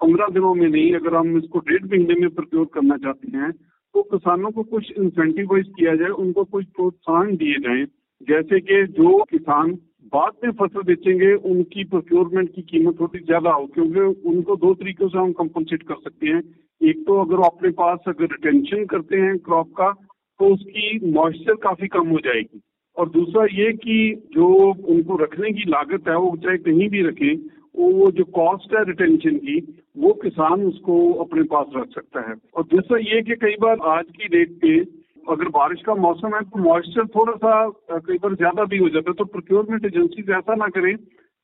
[0.02, 3.52] पंद्रह दिनों में नहीं, अगर हम इसको डेढ़ महीने में प्रोक्योर करना चाहते हैं
[3.96, 7.86] तो किसानों को कुछ इंसेंटिवाइज किया जाए, उनको कुछ प्रोत्साहन दिए जाए,
[8.22, 9.72] जैसे कि जो किसान
[10.08, 14.00] बाद में फ़सल बेचेंगे, उनकी प्रोक्योरमेंट की कीमत थोड़ी ज़्यादा हो, क्योंकि
[14.30, 16.42] उनको दो तरीकों से हम कंपनसेट कर सकते हैं।
[16.82, 19.92] एक तो अगर अपने पास अगर रिटेंशन करते हैं क्रॉप का
[20.40, 22.62] तो उसकी मॉइस्चर काफ़ी कम हो जाएगी।
[22.98, 23.98] और दूसरा ये कि
[24.34, 24.48] जो
[24.88, 27.36] उनको रखने की लागत है, वो चाहे कहीं भी रखें,
[27.76, 29.58] वो जो कॉस्ट है रिटेंशन की,
[29.98, 34.06] वो किसान उसको अपने पास रख सकता है। और दूसरा ये कि कई बार आज
[34.12, 34.80] की डेट पे
[35.28, 39.12] अगर बारिश का मौसम है तो मॉइस्चर थोड़ा सा कई बार ज़्यादा भी हो जाता
[39.12, 40.96] है तो प्रोक्योरमेंट एजेंसी ऐसा ना करें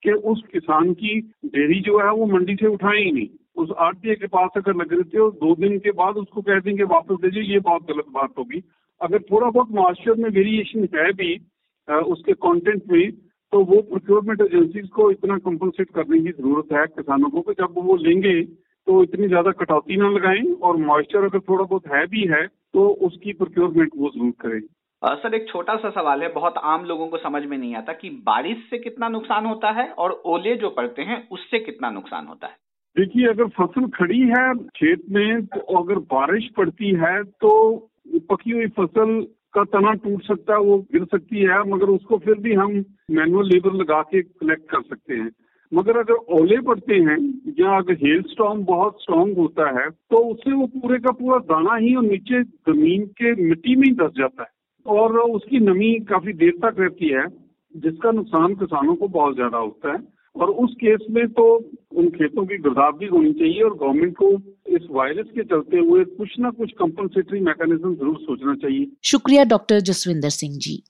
[0.03, 3.27] कि उस किसान की डेयरी जो है वो मंडी से उठाए ही नहीं।
[3.57, 6.59] उस आरटीए के पास अगर लग रहे थे, और दो दिन के बाद उसको कह
[6.59, 8.61] देंगे वापस दीजिए, ये बहुत गलत बात होगी।
[9.01, 11.35] अगर थोड़ा बहुत मॉइस्चर में वेरिएशन है भी
[12.07, 13.11] उसके कंटेंट में
[13.53, 17.73] तो वो प्रोक्योरमेंट एजेंसीज को इतना कंपनसेट करने की ज़रूरत है किसानों को कि जब
[17.79, 18.41] वो लेंगे
[18.87, 22.87] तो इतनी ज़्यादा कटौती ना लगाएँ, और मॉइस्चर अगर थोड़ा बहुत है भी है तो
[23.05, 24.61] उसकी प्रोक्योरमेंट वो ज़रूर करें
[25.01, 28.09] सर एक छोटा सा सवाल है बहुत आम लोगों को समझ में नहीं आता कि
[28.25, 32.47] बारिश से कितना नुकसान होता है और ओले जो पड़ते हैं उससे कितना नुकसान होता
[32.47, 32.55] है।
[32.95, 37.51] देखिए अगर फ़सल खड़ी है खेत में तो अगर बारिश पड़ती है तो
[38.31, 39.21] पकी हुई फ़सल
[39.53, 43.47] का तना टूट सकता है वो गिर सकती है मगर उसको फिर भी हम मैनुअल
[43.47, 45.29] लेबर लगा के कलेक्ट कर सकते हैं।
[45.73, 47.17] मगर अगर ओले पड़ते हैं,
[47.59, 51.75] या अगर हेल स्टॉम बहुत स्ट्रांग होता है तो उससे वो पूरे का पूरा दाना
[51.77, 54.49] ही और नीचे ज़मीन के मिट्टी में ही दस जाता है।
[54.85, 57.27] और उसकी नमी काफ़ी देर तक रहती है,
[57.75, 59.99] जिसका नुकसान किसानों को बहुत ज़्यादा होता है।
[60.35, 61.43] और उस केस में तो
[61.91, 64.31] उन खेतों की गिरदावरी होनी चाहिए और गवर्नमेंट को
[64.75, 69.79] इस वायरस के चलते हुए कुछ ना कुछ कंपनसेटरी मैकेनिज्म ज़रूर सोचना चाहिए। शुक्रिया डॉक्टर
[69.81, 70.81] जसविंदर सिंह जी।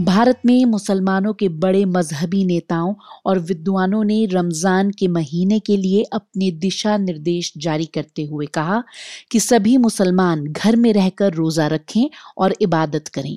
[0.00, 2.94] भारत में मुसलमानों के बड़े मजहबी नेताओं
[3.26, 8.82] और विद्वानों ने रमज़ान के महीने के लिए अपने दिशा निर्देश जारी करते हुए कहा
[9.30, 13.36] कि सभी मुसलमान घर में रहकर रोजा रखें और इबादत करें।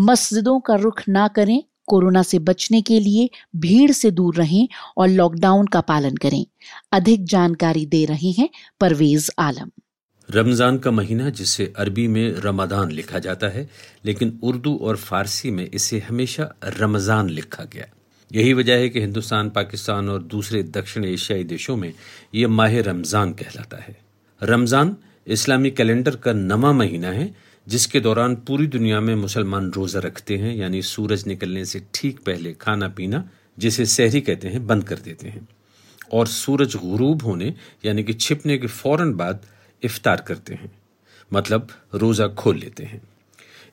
[0.00, 5.08] मस्जिदों का रुख ना करें, कोरोना से बचने के लिए भीड़ से दूर रहें और
[5.08, 6.44] लॉकडाउन का पालन करें।
[6.92, 8.48] अधिक जानकारी दे रहे हैं
[8.80, 9.70] परवेज आलम।
[10.28, 13.68] रमज़ान का महीना, जिसे अरबी में रमदान लिखा जाता है,
[14.04, 17.86] लेकिन उर्दू और फारसी में इसे हमेशा रमज़ान लिखा गया।
[18.30, 21.92] यही वजह है कि हिंदुस्तान, पाकिस्तान और दूसरे दक्षिण एशियाई देशों में
[22.34, 23.96] ये माह रमज़ान कहलाता है।
[24.42, 27.34] रमज़ान इस्लामी कैलेंडर का नवा महीना है,
[27.66, 32.52] जिसके दौरान पूरी दुनिया में मुसलमान रोज़ा रखते हैं, यानी सूरज निकलने से ठीक पहले
[32.52, 35.48] खाना पीना, जिसे सहरी कहते हैं, बंद कर देते हैं।
[36.12, 37.54] और सूरज गुरूब होने,
[37.84, 39.46] यानी कि छिपने के फ़ौरन बाद
[39.82, 40.70] इफ्तार करते हैं।
[41.32, 43.00] मतलब रोज़ा खोल लेते हैं।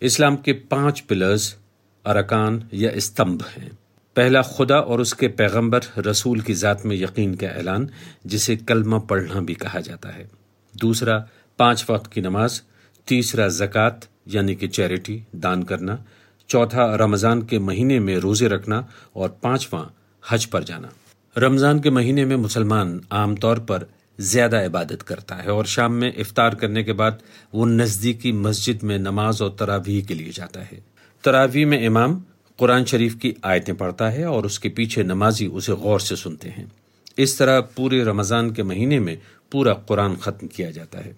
[0.01, 1.57] इस्लाम के पाँच पिलर्स
[2.05, 3.77] अरकान या स्तंभ हैं।
[4.15, 7.89] पहला खुदा और उसके पैगंबर रसूल की ज़ात में यकीन का ऐलान,
[8.25, 10.29] जिसे कलमा पढ़ना भी कहा जाता है।
[10.77, 11.29] दूसरा,
[11.59, 12.61] पाँच वक्त की नमाज़।
[13.07, 16.05] तीसरा, जक़ात, यानी कि चैरिटी, दान करना।
[16.49, 19.91] चौथा, रमज़ान के महीने में रोज़े रखना। और पांचवा,
[20.31, 20.89] हज पर जाना।
[21.37, 23.85] रमज़ान के महीने में मुसलमान आमतौर पर
[24.19, 27.19] ज़्यादा इबादत करता है और शाम में इफ्तार करने के बाद
[27.55, 30.79] वो नज़दीकी मस्जिद में नमाज़ और तरावी के लिए जाता है।
[31.23, 32.21] तरावी में इमाम
[32.59, 36.71] कुरान शरीफ की आयतें पढ़ता है और उसके पीछे नमाजी उसे गौर से सुनते हैं।
[37.17, 39.17] इस तरह पूरे रमज़ान के महीने में
[39.51, 41.15] पूरा कुरान ख़त्म किया जाता है।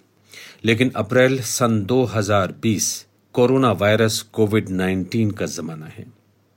[0.66, 6.06] लेकिन अप्रैल सन 2020 कोरोना वायरस कोविड 19 का ज़माना है।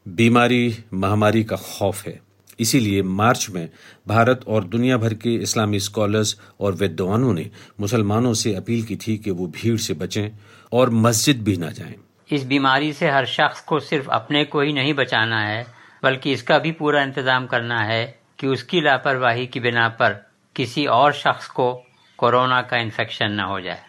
[0.08, 2.20] बीमारी महामारी का खौफ है।
[2.60, 3.68] इसीलिए मार्च में
[4.08, 7.48] भारत और दुनिया भर के इस्लामी स्कॉलर्स और विद्वानों ने
[7.80, 10.28] मुसलमानों से अपील की थी कि वो भीड़ से बचें
[10.72, 11.94] और मस्जिद भी ना जाएँ।
[12.30, 15.66] इस बीमारी से हर शख्स को सिर्फ़ अपने को ही नहीं बचाना है,
[16.02, 18.04] बल्कि इसका भी पूरा इंतज़ाम करना है
[18.38, 20.12] कि उसकी लापरवाही की बिना पर
[20.56, 21.72] किसी और शख्स को
[22.18, 23.82] कोरोना का इन्फेक्शन न हो जाए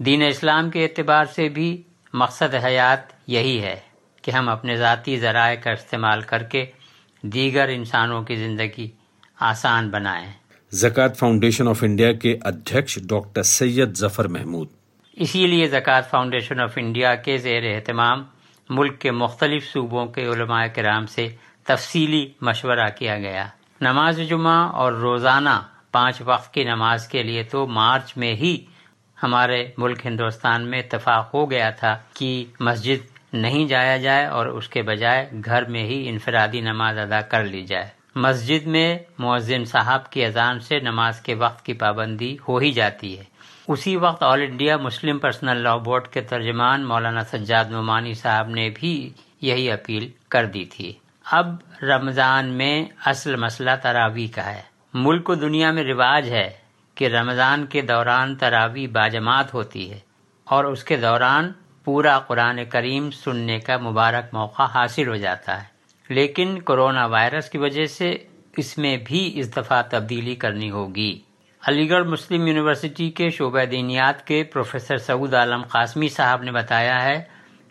[0.00, 1.68] दीन इस्लाम के एतबार से भी
[2.14, 3.82] मकसद हयात यही है
[4.24, 6.62] कि हम अपने ज़ाती ज़राए का इस्तेमाल करके
[7.24, 8.90] दीगर इंसानों की ज़िंदगी
[9.38, 10.32] आसान बनाएँ।
[10.72, 14.68] जक़ात फाउंडेशन ऑफ़ इंडिया के अध्यक्ष डॉक्टर सैयद ज़फ़र महमूद।
[15.16, 18.26] इसीलिए जक़ात फाउंडेशन ऑफ़ इंडिया के जेर अहतमाम
[18.70, 21.26] मुल्क के मुख्तलिफ़ सूबों के कराम से
[21.66, 23.50] तफसीली मशवरा किया गया।
[23.82, 25.56] नमाज़ जुमा और रोज़ाना
[25.92, 28.54] पाँच वक्त की नमाज़ के लिए तो मार्च में ही
[29.18, 32.30] हमारे मुल्क हिंदुस्तान में इतफाक हो गया था कि
[32.62, 37.64] मस्जिद नहीं जाया जाए और उसके बजाय घर में ही इनफरादी नमाज़ अदा कर ली
[37.66, 42.72] जाए। मस्जिद में मुअज्जिन साहब की अजान से नमाज़ के वक्त की पाबंदी हो ही
[42.72, 43.26] जाती है।
[43.68, 48.68] उसी वक्त All India Muslim Personal Law Board के तर्जमान मौलाना सज्जाद नुमानी साहब ने
[48.72, 48.92] भी
[49.42, 50.96] यही अपील कर दी थी।
[51.32, 54.64] अब रमज़ान में असल मसला तरावी का है।
[54.96, 56.46] मुल्क दुनिया में रिवाज है
[56.96, 60.02] कि रमज़ान के दौरान तरावी बाजमात होती है
[60.46, 61.54] और उसके दौरान
[61.86, 65.70] पूरा कुरान करीम सुनने का मुबारक मौका हासिल हो जाता है।
[66.10, 68.10] लेकिन कोरोना वायरस की वजह से
[68.58, 71.12] इसमें भी इस दफ़ा तब्दीली करनी होगी।
[71.62, 77.16] अलीगढ़ मुस्लिम यूनिवर्सिटी के शोबा दीनियात के प्रोफेसर सऊद आलम कासमी साहब ने बताया है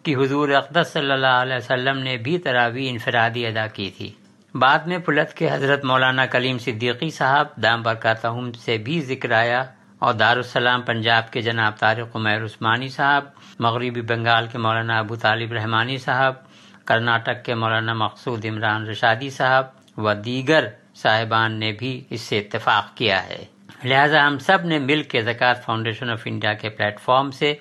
[0.05, 4.15] कि हुजूर अकदस अलैहि वसल्लम ने भी तरावी इनफरादी अदा की थी।
[4.53, 9.61] बाद में पुलत के हज़रत मौलाना कलीम सिद्दीकी साहब दाम बरकातहम से भी ज़िक्र आया
[10.01, 15.53] और दारुसलाम पंजाब के जनाब तारिक उमैर उस्मानी साहब मगरबी बंगाल के मौलाना अबू तालिब
[15.53, 16.43] रहमानी साहब,
[16.87, 23.19] कर्नाटक के मौलाना मकसूद इमरान रशादी साहब व दीगर साहिबान ने भी इससे इतफाक़ किया
[23.21, 23.47] है।
[23.85, 27.57] लिहाजा हम सबने मिल के ज़क़़त फाउंडेशन ऑफ़ इंडिया के प्लेटफॉर्म से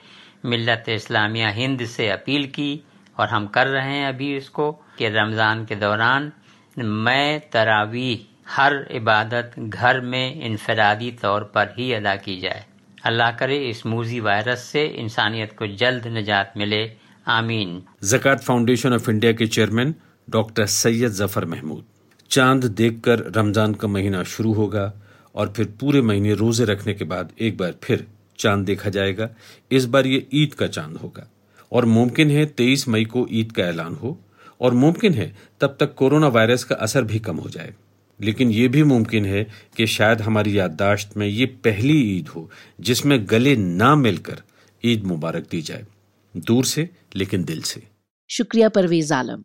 [0.46, 2.70] मिलत इस्लामिया हिंद से अपील की
[3.18, 6.32] और हम कर रहे हैं अभी इसको कि रमज़ान के दौरान
[6.78, 8.10] मैं तरावी
[8.48, 12.64] हर इबादत घर में इनफरादी तौर पर ही अदा की जाए।
[13.04, 16.82] अल्लाह करे, इस मूजी वायरस से इंसानियत को जल्द निजात मिले।
[17.26, 19.94] आमीन। जक़ात फाउंडेशन ऑफ़ इंडिया के चेयरमैन
[20.28, 21.84] डॉक्टर सैयद ज़फ़र महमूद।
[22.30, 24.92] चाँद देखकर रमज़ान का महीना शुरू होगा
[25.34, 28.06] और फिर पूरे महीने रोज़े रखने के बाद एक बार फिर
[28.38, 29.28] चाँद देखा जाएगा।
[29.70, 31.28] इस बार ये ईद का चाँद होगा।
[31.72, 34.18] और मुमकिन है तेईस मई को ईद का ऐलान हो।
[34.60, 37.74] और मुमकिन है तब तक कोरोना वायरस का असर भी कम हो जाए।
[38.22, 39.42] लेकिन ये भी मुमकिन है
[39.76, 42.48] कि शायद हमारी याददाश्त में ये पहली ईद हो
[42.80, 44.42] जिसमें गले ना मिलकर
[44.84, 45.84] ईद मुबारक दी जाए।
[46.34, 47.82] दूर से लेकिन दिल से।
[48.30, 49.42] शुक्रिया परवेज आलम।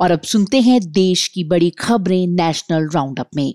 [0.00, 3.52] और अब सुनते हैं देश की बड़ी खबरें नेशनल राउंड अप में।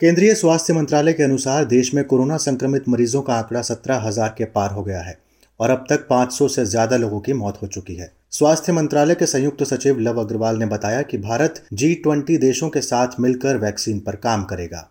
[0.00, 4.44] केंद्रीय स्वास्थ्य मंत्रालय के अनुसार देश में कोरोना संक्रमित मरीजों का आंकड़ा सत्रह हज़ार के
[4.44, 5.18] पार हो गया है
[5.60, 9.26] और अब तक 500 से ज़्यादा लोगों की मौत हो चुकी है। स्वास्थ्य मंत्रालय के
[9.26, 14.00] संयुक्त सचिव लव अग्रवाल ने बताया कि भारत जी ट्वेंटी देशों के साथ मिलकर वैक्सीन
[14.00, 14.90] पर काम करेगा।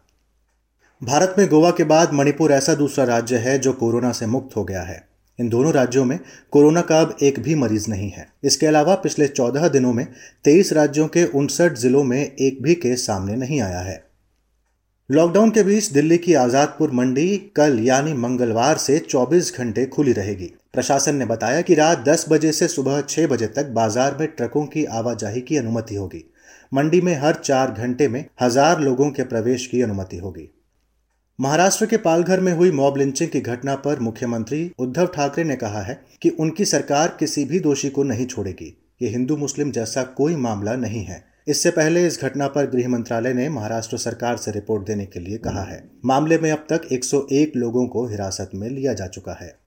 [1.04, 4.64] भारत में गोवा के बाद मणिपुर ऐसा दूसरा राज्य है जो कोरोना से मुक्त हो
[4.64, 5.08] गया है।
[5.40, 6.20] इन दोनों राज्यों में
[6.52, 10.08] कोरोना का अब एक भी मरीज़ नहीं है। इसके अलावा पिछले चौदह दिनों में
[10.44, 14.04] तेईस राज्यों के उनसठ जिलों में एक भी केस सामने नहीं आया है।
[15.12, 20.54] लॉकडाउन के बीच दिल्ली की आजादपुर मंडी कल यानी मंगलवार से 24 घंटे खुली रहेगी।
[20.74, 24.66] प्रशासन ने बताया कि रात 10 बजे से सुबह 6 बजे तक बाज़ार में ट्रकों
[24.66, 26.24] की आवाजाही की अनुमति होगी।
[26.74, 30.50] मंडी में हर चार घंटे में हज़ार लोगों के प्रवेश की अनुमति होगी।
[31.40, 35.82] महाराष्ट्र के पालघर में हुई मॉब लिंचिंग की घटना पर मुख्यमंत्री उद्धव ठाकरे ने कहा
[35.82, 40.36] है कि उनकी सरकार किसी भी दोषी को नहीं छोड़ेगी। ये हिंदू मुस्लिम जैसा कोई
[40.36, 44.86] मामला नहीं है। इससे पहले इस घटना पर गृह मंत्रालय ने महाराष्ट्र सरकार से रिपोर्ट
[44.88, 48.94] देने के लिए कहा है। मामले में अब तक 101 लोगों को हिरासत में लिया
[48.94, 49.59] जा चुका है।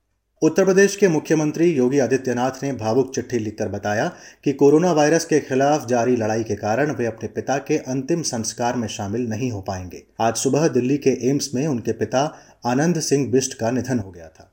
[0.43, 4.07] उत्तर प्रदेश के मुख्यमंत्री योगी आदित्यनाथ ने भावुक चिट्ठी लिखकर बताया
[4.43, 8.75] कि कोरोना वायरस के खिलाफ जारी लड़ाई के कारण वे अपने पिता के अंतिम संस्कार
[8.75, 12.25] में शामिल नहीं हो पाएँगे। आज सुबह दिल्ली के एम्स में उनके पिता
[12.65, 14.51] आनंद सिंह बिष्ट का निधन हो गया था।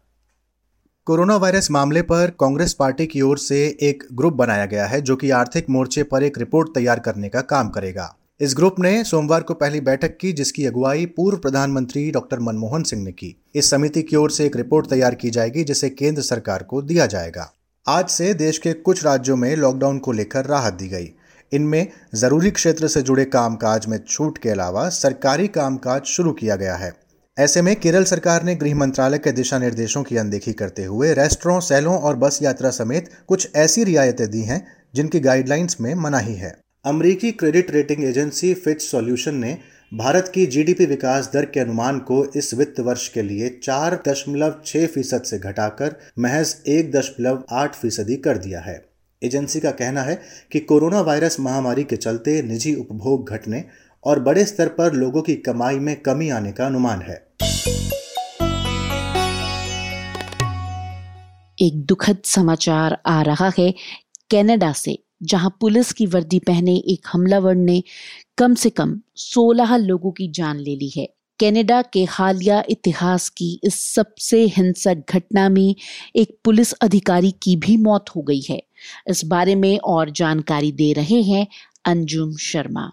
[1.07, 5.17] कोरोना वायरस मामले पर कांग्रेस पार्टी की ओर से एक ग्रुप बनाया गया है जो
[5.17, 9.43] कि आर्थिक मोर्चे पर एक रिपोर्ट तैयार करने का काम करेगा। इस ग्रुप ने सोमवार
[9.43, 14.03] को पहली बैठक की, जिसकी अगुवाई पूर्व प्रधानमंत्री डॉक्टर मनमोहन सिंह ने की। इस समिति
[14.03, 17.53] की ओर से एक रिपोर्ट तैयार की जाएगी, जिसे केंद्र सरकार को दिया जाएगा।
[17.89, 21.11] आज से देश के कुछ राज्यों में लॉकडाउन को लेकर राहत दी गई।
[21.53, 26.77] इनमें ज़रूरी क्षेत्र से जुड़े कामकाज में छूट के अलावा सरकारी कामकाज शुरू किया गया
[26.77, 26.93] है।
[27.39, 31.61] ऐसे में केरल सरकार ने गृह मंत्रालय के दिशा निर्देशों की अनदेखी करते हुए रेस्टोरों,
[31.61, 36.70] सैलों और बस यात्रा समेत कुछ ऐसी रियायतें दी हैं, जिनकी गाइडलाइंस में मनाही है।
[36.85, 39.59] अमरीकी credit rating agency Fitch solution ने
[39.95, 44.55] भारत की जीडीपी विकास दर के अनुमान को इस वित्त वर्ष के लिए चार दशमलव
[44.67, 48.89] छह फ़ीसद से घटाकर महज एक दशमलव आठ फ़ीसदी कर दिया है।
[49.23, 50.21] एजेंसी का कहना है
[50.53, 53.65] कि कोरोना वायरस महामारी के चलते निजी उपभोग घटने
[54.05, 57.27] और बड़े स्तर पर लोगों की कमाई में कमी आने का अनुमान है।
[61.59, 63.75] एक दुखद समाचार आ रहा है
[64.31, 67.83] कनाडा से। जहाँ पुलिस की वर्दी पहने एक हमलावर ने
[68.39, 71.09] कम से कम 16 लोगों की जान ले ली है।
[71.41, 75.75] कनाडा के हालिया इतिहास की इस सबसे हिंसक घटना में
[76.17, 78.63] एक पुलिस अधिकारी की भी मौत हो गई है।
[79.09, 81.47] इस बारे में और जानकारी दे रहे हैं
[81.85, 82.93] अंजुम शर्मा।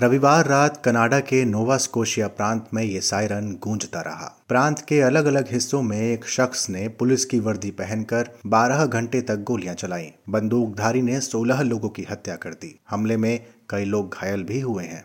[0.00, 5.24] रविवार रात कनाडा के नोवा स्कोशिया प्रांत में ये सायरन गूंजता रहा। प्रांत के अलग
[5.24, 10.12] अलग हिस्सों में एक शख्स ने पुलिस की वर्दी पहनकर 12 घंटे तक गोलियाँ चलाई।
[10.28, 14.84] बंदूकधारी ने 16 लोगों की हत्या कर दी। हमले में कई लोग घायल भी हुए
[14.84, 15.04] हैं।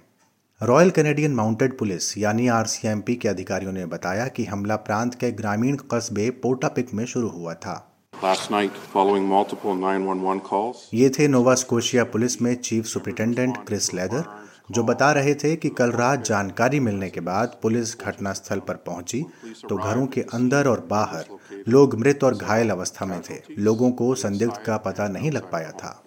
[0.63, 5.75] रॉयल कैनेडियन माउंटेड पुलिस यानी आरसीएमपी के अधिकारियों ने बताया कि हमला प्रांत के ग्रामीण
[5.75, 7.89] कस्बे पोटापिक में शुरू हुआ था।
[8.23, 13.93] Last night, following multiple 911 calls, ये थे नोवा स्कोशिया पुलिस में चीफ सुप्रिंटेंडेंट क्रिस
[13.93, 18.75] लेदर जो बता रहे थे कि कल रात जानकारी मिलने के बाद पुलिस घटनास्थल पर
[18.75, 19.25] पहुँची
[19.69, 21.25] तो घरों के अंदर और बाहर
[21.67, 25.71] लोग मृत और घायल अवस्था में थे। लोगों को संदिग्ध का पता नहीं लग पाया
[25.71, 26.03] था.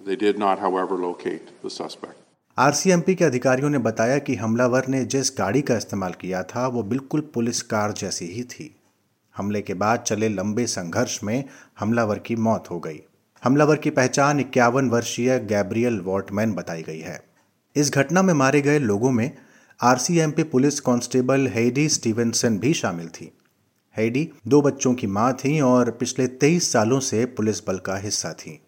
[2.59, 6.83] आरसीएमपी के अधिकारियों ने बताया कि हमलावर ने जिस गाड़ी का इस्तेमाल किया था वो
[6.83, 8.75] बिल्कुल पुलिस कार जैसी ही थी।
[9.37, 11.45] हमले के बाद चले लंबे संघर्ष में
[11.79, 13.01] हमलावर की मौत हो गई।
[13.43, 17.26] हमलावर की पहचान इक्यावन वर्षीय गैब्रियल वॉटमैन बताई गई है।
[17.77, 19.31] इस घटना में मारे गए लोगों में
[19.81, 23.33] RCMP police constable Heidi Stevenson भी शामिल थी।
[23.97, 28.33] हेडी दो बच्चों की माँ थी और पिछले तेईस सालों से पुलिस बल का हिस्सा
[28.33, 28.63] थी।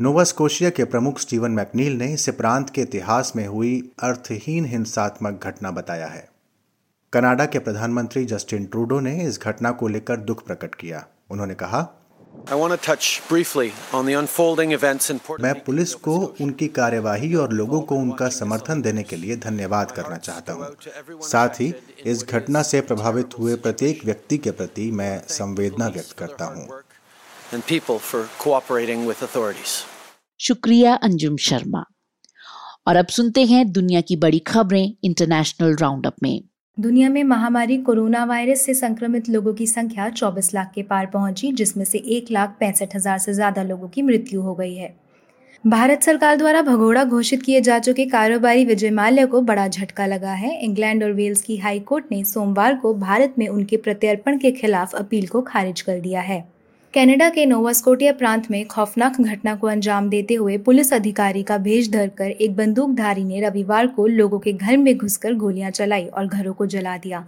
[0.00, 5.40] नोवा स्कोशिया के प्रमुख स्टीवन मैकनील ने इसे प्रांत के इतिहास में हुई अर्थहीन हिंसात्मक
[5.44, 6.28] घटना बताया है।
[7.12, 11.99] कनाडा के प्रधानमंत्री जस्टिन ट्रूडो ने इस घटना को लेकर दुख प्रकट किया। उन्होंने कहा
[15.40, 20.16] मैं पुलिस को उनकी कार्यवाही और लोगों को उनका समर्थन देने के लिए धन्यवाद करना
[20.16, 20.76] चाहता हूँ।
[21.22, 21.74] साथ ही
[22.04, 26.68] इस घटना से प्रभावित हुए प्रत्येक व्यक्ति के प्रति मैं संवेदना व्यक्त करता हूँ।
[30.40, 31.84] शुक्रिया अंजुम शर्मा
[32.86, 36.49] और अब सुनते हैं दुनिया की बड़ी खबरें इंटरनेशनल राउंडअप में
[36.80, 41.50] दुनिया में महामारी कोरोना वायरस से संक्रमित लोगों की संख्या 24 लाख के पार पहुँची,
[41.52, 44.94] जिसमें से एक लाख पैंसठ हज़ार से ज़्यादा लोगों की मृत्यु हो गई है।
[45.64, 50.32] भारत सरकार द्वारा भगोड़ा घोषित किए जा चुके कारोबारी विजय माल्या को बड़ा झटका लगा
[50.34, 54.94] है। इंग्लैंड और वेल्स की हाईकोर्ट ने सोमवार को भारत में उनके प्रत्यर्पण के खिलाफ
[54.94, 56.44] अपील को खारिज कर दिया है।
[56.94, 61.90] कनाडा के नोवास्कोटिया प्रांत में खौफनाक घटना को अंजाम देते हुए पुलिस अधिकारी का भेज
[61.92, 66.52] धरकर एक बंदूकधारी ने रविवार को लोगों के घर में घुसकर गोलियाँ चलाई और घरों
[66.52, 67.24] को जला दिया।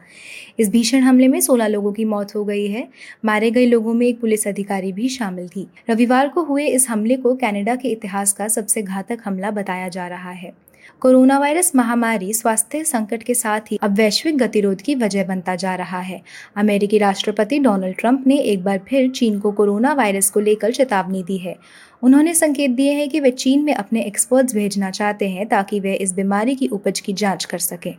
[0.58, 2.88] इस भीषण हमले में 16 लोगों की मौत हो गई है।
[3.24, 7.16] मारे गए लोगों में एक पुलिस अधिकारी भी शामिल थी। रविवार को हुए इस हमले
[7.16, 10.52] को कैनेडा के इतिहास का सबसे घातक हमला बताया जा रहा है।
[11.00, 15.74] कोरोना वायरस महामारी स्वास्थ्य संकट के साथ ही अब वैश्विक गतिरोध की वजह बनता जा
[15.74, 16.22] रहा है।
[16.56, 21.22] अमेरिकी राष्ट्रपति डोनाल्ड ट्रंप ने एक बार फिर चीन को कोरोना वायरस को लेकर चेतावनी
[21.22, 21.56] दी है।
[22.02, 25.94] उन्होंने संकेत दिए हैं कि वे चीन में अपने एक्सपर्ट्स भेजना चाहते हैं ताकि वे
[25.94, 27.94] इस बीमारी की उपज की जाँच कर सकें।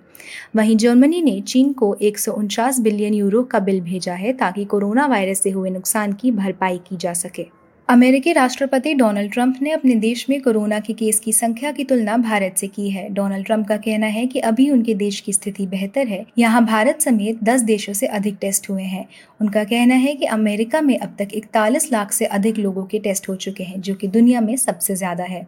[0.56, 4.66] वहीं जर्मनी ने चीन को एक सौ उनचास बिलियन यूरो का बिल भेजा है ताकि
[4.66, 9.72] कोरोना वायरस से हुए नुकसान की भरपाई की जा सके। अमेरिकी राष्ट्रपति डोनाल्ड ट्रंप ने
[9.72, 13.46] अपने देश में कोरोना के केस की संख्या की तुलना भारत से की है। डोनाल्ड
[13.46, 17.44] ट्रंप का कहना है कि अभी उनके देश की स्थिति बेहतर है। यहाँ भारत समेत
[17.44, 19.06] 10 देशों से अधिक टेस्ट हुए हैं।
[19.42, 23.30] उनका कहना है कि अमेरिका में अब तक इकतालीस लाख से अधिक लोगों के टेस्ट
[23.30, 25.48] हो चुके हैं, जो कि दुनिया में सबसे ज़्यादा है।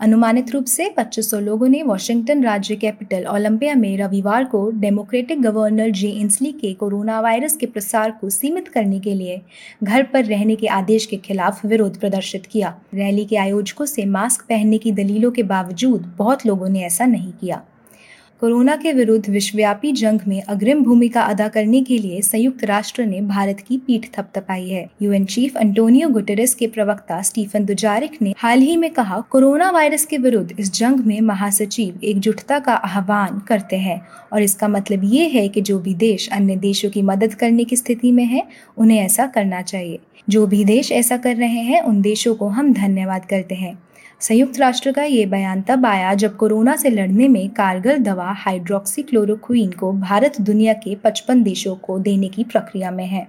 [0.00, 5.90] अनुमानित रूप से 2500 लोगों ने वॉशिंगटन राज्य कैपिटल ओलंपिया में रविवार को डेमोक्रेटिक गवर्नर
[5.90, 9.40] जे इंसली के कोरोना वायरस के प्रसार को सीमित करने के लिए
[9.82, 14.44] घर पर रहने के आदेश के खिलाफ विरोध प्रदर्शित किया। रैली के आयोजकों से मास्क
[14.48, 17.62] पहनने की दलीलों के बावजूद बहुत लोगों ने ऐसा नहीं किया।
[18.44, 23.20] कोरोना के विरुद्ध विश्वव्यापी जंग में अग्रिम भूमिका अदा करने के लिए संयुक्त राष्ट्र ने
[23.20, 28.58] भारत की पीठ थपथपाई है। यूएन चीफ अंटोनियो गुटेरेस के प्रवक्ता स्टीफन दुजारिक ने हाल
[28.58, 33.76] ही में कहा, कोरोना वायरस के विरुद्ध इस जंग में महासचिव एकजुटता का आह्वान करते
[33.76, 34.00] हैं
[34.32, 37.76] और इसका मतलब ये है कि जो भी देश अन्य देशों की मदद करने की
[37.76, 38.46] स्थिति में है,
[38.78, 42.72] उन्हें ऐसा करना चाहिए। जो भी देश ऐसा कर रहे हैं, उन देशों को हम
[42.72, 43.78] धन्यवाद करते हैं।
[44.24, 49.02] संयुक्त राष्ट्र का ये बयान तब आया जब कोरोना से लड़ने में कारगर दवा हाइड्रोक्सी
[49.02, 53.26] क्लोरोक्वीन को भारत दुनिया के 55 देशों को देने की प्रक्रिया में है।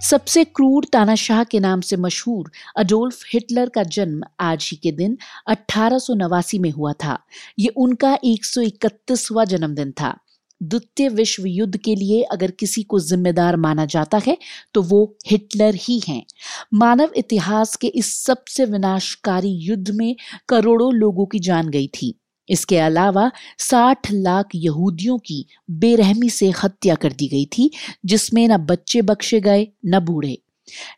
[0.00, 5.18] सबसे क्रूर तानाशाह के नाम से मशहूर अडोल्फ हिटलर का जन्म आज ही के दिन
[5.48, 7.18] अठारह सौ नवासी में हुआ था।
[7.58, 10.18] ये उनका 131वां जन्मदिन था।
[10.62, 14.38] द्वितीय विश्व युद्ध के लिए अगर किसी को जिम्मेदार माना जाता है
[14.74, 16.24] तो वो हिटलर ही हैं।
[16.74, 20.16] मानव इतिहास के इस सबसे विनाशकारी युद्ध में
[20.48, 22.14] करोड़ों लोगों की जान गई थी।
[22.48, 27.70] इसके अलावा 60 लाख यहूदियों की बेरहमी से हत्या कर दी गई थी,
[28.04, 30.38] जिसमें न बच्चे बख्शे गए, न बूढ़े।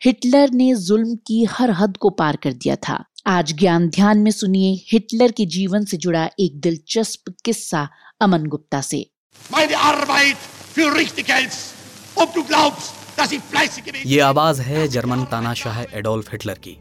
[0.04, 4.30] हिटलर ने जुल्म की हर हद को पार कर दिया था। आज ज्ञान ध्यान में
[4.30, 7.88] सुनिए हिटलर के जीवन से जुड़ा एक दिलचस्प किस्सा
[8.20, 9.11] अमन गुप्ता से।
[9.50, 10.36] Meine Arbeit
[10.78, 11.72] für richtig hältst.
[12.18, 16.78] Ob du glaubst, dass ich fleißig gewesen ये आवाज़ है जर्मन तानाशाह एडोल्फ हिटलर की।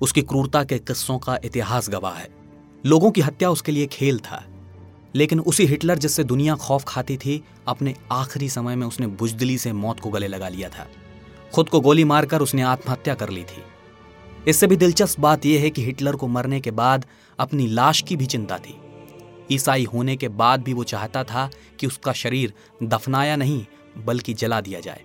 [0.00, 2.28] उसकी क्रूरता के किस्सों का इतिहास गवाह है।
[2.86, 4.44] लोगों की हत्या उसके लिए खेल था।
[5.14, 9.72] लेकिन उसी हिटलर जिससे दुनिया खौफ खाती थी अपने आखिरी समय में उसने बुजदिली से
[9.72, 10.88] मौत को गले लगा लिया था।
[11.54, 13.62] खुद को गोली मारकर उसने आत्महत्या कर ली थी।
[14.48, 17.06] इससे भी दिलचस्प बात यह है कि हिटलर को मरने के बाद
[17.38, 18.80] अपनी लाश की भी चिंता थी।
[19.52, 23.64] ईसाई होने के बाद भी वो चाहता था कि उसका शरीर दफनाया नहीं,
[23.98, 25.02] बल्कि जला दिया जाए।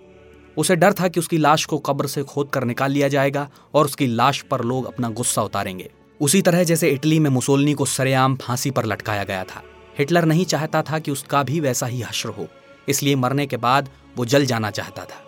[0.56, 3.84] उसे डर था कि उसकी लाश को कब्र से खोद कर निकाल लिया जाएगा और
[3.84, 8.36] उसकी लाश पर लोग अपना गुस्सा उतारेंगे। उसी तरह जैसे इटली में मुसोलनी को सरेआम
[8.36, 9.62] फांसी पर लटकाया गया था,
[9.98, 12.46] हिटलर नहीं चाहता था कि उसका भी वैसा ही हश्र हो,
[12.88, 15.22] इसलिए मरने के बाद वो जल जाना चाहता था।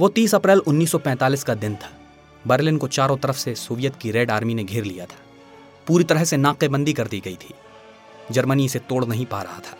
[0.00, 1.90] वो 30 अप्रैल 1945 का दिन था।
[2.46, 5.18] बर्लिन को चारों तरफ़ से सोवियत की रेड आर्मी ने घेर लिया था।
[5.86, 7.54] पूरी तरह से नाकेबंदी कर दी गई थी।
[8.32, 9.76] जर्मनी इसे तोड़ नहीं पा रहा था।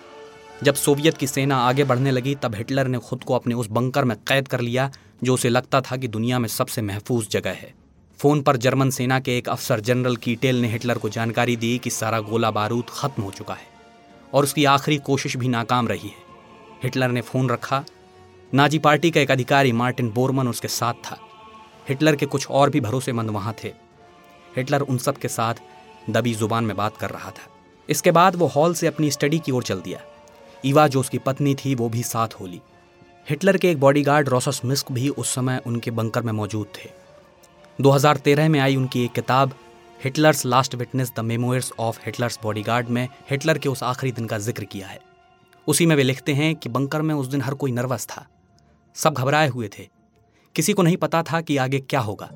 [0.62, 4.05] जब सोवियत की सेना आगे बढ़ने लगी, तब हिटलर ने खुद को अपने उस बंकर
[4.05, 4.90] में कैद कर लिया,
[5.24, 7.74] जो उसे लगता था कि दुनिया में सबसे महफूज जगह है।
[8.18, 11.90] फ़ोन पर जर्मन सेना के एक अफसर जनरल कीटेल ने हिटलर को जानकारी दी कि
[11.90, 13.66] सारा गोला बारूद खत्म हो चुका है,
[14.32, 16.24] और उसकी आखिरी कोशिश भी नाकाम रही है।
[16.82, 17.84] हिटलर ने फ़ोन रखा।
[18.53, 21.18] नाजी पार्टी का एक अधिकारी मार्टिन बोरमन उसके साथ था।
[21.88, 23.68] हिटलर के कुछ और भी भरोसेमंद वहाँ थे।
[24.57, 25.55] हिटलर उन सब के साथ
[26.11, 27.51] दबी ज़ुबान में बात कर रहा था।
[27.89, 30.01] इसके बाद वो हॉल से अपनी स्टडी की ओर चल दिया।
[30.66, 32.61] ईवा, जो उसकी पत्नी थी, वो भी साथ हो ली।
[33.30, 36.91] हिटलर के एक बॉडीगार्ड रोसस मिस्क भी उस समय उनके बंकर में मौजूद थे।
[37.80, 39.55] 2013 में आई उनकी एक किताब,
[40.05, 44.39] Hitler's last witness the memoirs of Hitler's bodyguard में हिटलर के उस आखिरी दिन का
[44.39, 45.01] ज़िक्र किया है।
[45.66, 48.26] उसी में वे लिखते हैं कि बंकर में उस दिन हर कोई नर्वस था।
[48.95, 49.89] सब घबराए हुए थे।
[50.55, 52.30] किसी को नहीं पता था कि आगे क्या होगा।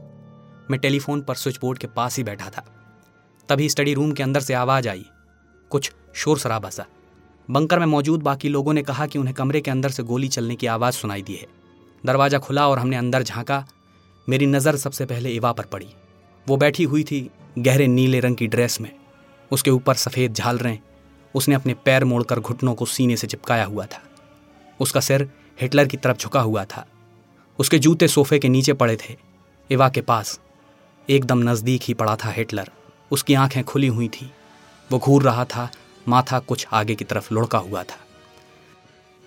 [0.70, 2.66] मैं टेलीफोन पर स्विच बोर्ड के पास ही बैठा था।
[3.48, 5.05] तभी स्टडी रूम के अंदर से आवाज़ आई।
[5.70, 6.86] कुछ शोर शराबा सा।
[7.50, 10.56] बंकर में मौजूद बाकी लोगों ने कहा कि उन्हें कमरे के अंदर से गोली चलने
[10.56, 11.46] की आवाज़ सुनाई दी है।
[12.06, 13.64] दरवाज़ा खुला और हमने अंदर झांका।
[14.28, 15.86] मेरी नज़र सबसे पहले इवा पर पड़ी।
[16.48, 18.90] वो बैठी हुई थी गहरे नीले रंग की ड्रेस में।
[19.50, 20.78] उसके ऊपर सफ़ेद झालरें
[21.34, 24.02] उसने अपने पैर मोड़कर घुटनों को सीने से चिपकाया हुआ था।
[24.80, 26.86] उसका सिर हिटलर की तरफ़ झुका हुआ था।
[27.58, 29.16] उसके जूते सोफे के नीचे पड़े थे।
[29.70, 30.40] इवा के पास
[31.10, 32.70] एकदम नज़दीक ही पड़ा था हिटलर।
[33.10, 34.30] उसकी आँखें खुली हुई थी।
[34.91, 35.68] वो घूर रहा था,
[36.07, 37.99] माथा कुछ आगे की तरफ़ लुढ़का हुआ था।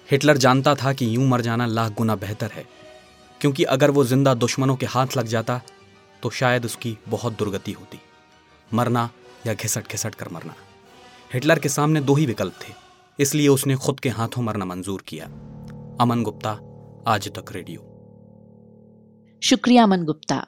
[0.09, 2.66] हिटलर जानता था कि यूँ मर जाना लाख गुना बेहतर है,
[3.41, 5.61] क्योंकि अगर वो ज़िंदा दुश्मनों के हाथ लग जाता
[6.24, 7.99] तो शायद उसकी बहुत दुर्गति होती,
[8.72, 9.09] मरना
[9.47, 10.53] या घिसट घिसट कर मरना।
[11.34, 12.74] हिटलर के सामने दो ही विकल्प थे,
[13.20, 15.26] इसलिए उसने खुद के हाथों मरना मंजूर किया।
[16.01, 16.51] अमन गुप्ता,
[17.07, 17.82] आज तक रेडियो।
[19.41, 20.45] शुक्रिया अमन गुप्ता।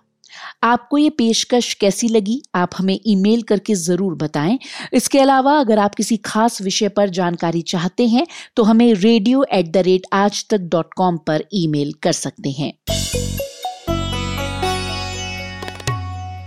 [0.63, 2.41] आपको ये पेशकश कैसी लगी?
[2.55, 4.57] आप हमें ईमेल करके ज़रूर बताएँ।
[4.93, 8.25] इसके अलावा अगर आप किसी खास विषय पर जानकारी चाहते हैं
[8.57, 12.73] तो हमें रेडियो एट द रेट आज तक डॉट कॉम पर ईमेल कर सकते हैं।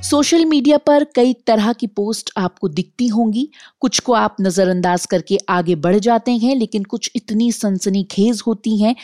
[0.08, 3.48] सोशल मीडिया पर कई तरह की पोस्ट आपको दिखती होंगी।
[3.80, 8.94] कुछ को आप नज़रअंदाज करके आगे बढ़ जाते हैं, लेकिन कुछ इतनी सनसनीखेज होती हैं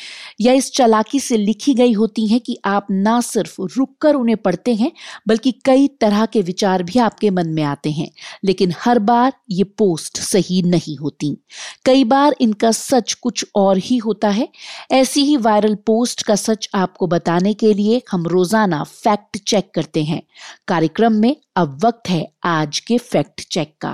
[0.40, 4.36] या इस चलाकी से लिखी गई होती हैं कि आप ना सिर्फ़ रुक कर उन्हें
[4.36, 4.90] पढ़ते हैं,
[5.28, 8.08] बल्कि कई तरह के विचार भी आपके मन में आते हैं।
[8.44, 11.36] लेकिन हर बार ये पोस्ट सही नहीं होती।
[11.84, 14.48] कई बार इनका सच कुछ और ही होता है।
[14.92, 20.04] ऐसी ही वायरल पोस्ट का सच आपको बताने के लिए हम रोज़ाना फैक्ट चेक करते
[20.04, 20.22] हैं।
[20.68, 23.92] कार्य कार्यक्रम में अब वक्त है आज के फैक्ट चेक का।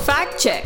[0.00, 0.62] Fact check.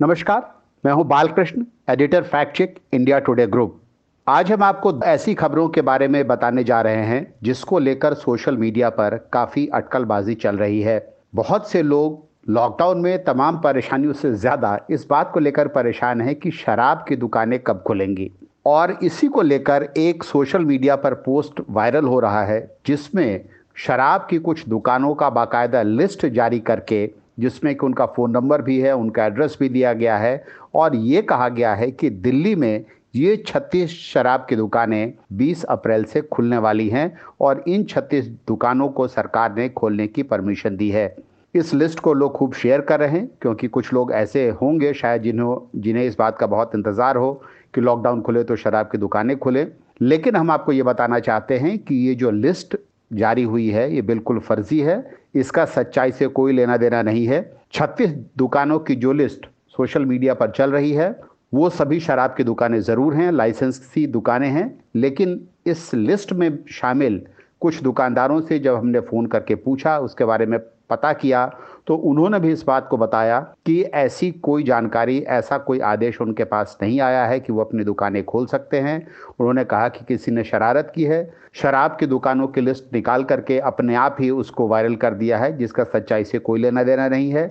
[0.00, 0.42] नमस्कार
[0.84, 3.80] मैं हूँ Balakrishna editor fact check India Today group.
[4.26, 8.56] आज हम आपको ऐसी खबरों के बारे में बताने जा रहे हैं जिसको लेकर सोशल
[8.56, 10.98] मीडिया पर काफ़ी अटकलबाजी चल रही है।
[11.34, 16.34] बहुत से लोग लॉकडाउन में तमाम परेशानियों से ज़्यादा इस बात को लेकर परेशान है
[16.34, 18.30] कि शराब की दुकानें कब खुलेंगी।
[18.66, 23.44] और इसी को लेकर एक सोशल मीडिया पर पोस्ट वायरल हो रहा है, जिसमें
[23.76, 28.80] शराब की कुछ दुकानों का बाकायदा लिस्ट जारी करके, जिसमें कि उनका फ़ोन नंबर भी
[28.80, 30.44] है, उनका एड्रेस भी दिया गया है,
[30.74, 32.84] और ये कहा गया है कि दिल्ली में
[33.14, 38.88] ये 36 शराब की दुकानें 20 अप्रैल से खुलने वाली हैं, और इन 36 दुकानों
[38.88, 41.16] को सरकार ने खोलने की परमिशन दी है।
[41.54, 45.22] इस लिस्ट को लोग खूब शेयर कर रहे हैं, क्योंकि कुछ लोग ऐसे होंगे शायद
[45.22, 47.32] जिन्हों, जिन्हें इस बात का बहुत इंतज़ार हो
[47.74, 49.66] कि लॉकडाउन खुले तो शराब की दुकानें खुले।
[50.00, 52.76] लेकिन हम आपको ये बताना चाहते हैं कि ये जो लिस्ट
[53.10, 57.40] जारी हुई है, ये बिल्कुल फर्जी है। इसका सच्चाई से कोई लेना देना नहीं है।
[57.72, 59.46] छत्तीस दुकानों की जो लिस्ट
[59.76, 61.10] सोशल मीडिया पर चल रही है,
[61.54, 67.22] वो सभी शराब की दुकानें ज़रूर हैं, लाइसेंसी दुकानें हैं। लेकिन इस लिस्ट में शामिल
[67.60, 70.58] कुछ दुकानदारों से जब हमने फ़ोन करके पूछा, उसके बारे में
[70.90, 71.46] पता किया
[71.86, 76.44] तो उन्होंने भी इस बात को बताया कि ऐसी कोई जानकारी, ऐसा कोई आदेश उनके
[76.44, 78.96] पास नहीं आया है कि वो अपनी दुकानें खोल सकते हैं।
[79.40, 81.22] उन्होंने कहा कि किसी ने शरारत की है।
[81.52, 85.56] शराब की दुकानों की लिस्ट निकाल करके अपने आप ही उसको वायरल कर दिया है,
[85.56, 87.46] जिसका सच्चाई से कोई लेना देना नहीं है।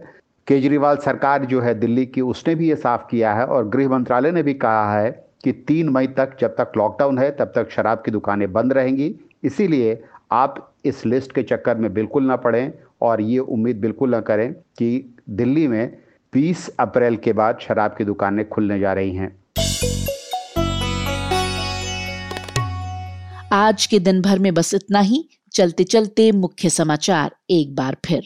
[0.48, 4.32] केजरीवाल सरकार जो है दिल्ली की, उसने भी ये साफ़ किया है और गृह मंत्रालय
[4.32, 5.12] ने भी कहा है
[5.44, 9.16] कि तीन मई तक जब तक लॉकडाउन है, तब तक शराब की दुकानें बंद रहेंगी।
[9.44, 14.20] इसीलिए आप इस लिस्ट के चक्कर में बिल्कुल ना पड़ें। और ये उम्मीद बिल्कुल ना
[14.20, 15.98] करें कि दिल्ली में
[16.34, 19.44] 20 अप्रैल के बाद शराब की दुकानें खुलने जा रही हैं।
[23.52, 28.24] आज के दिन भर में बस इतना ही। चलते चलते मुख्य समाचार एक बार फिर।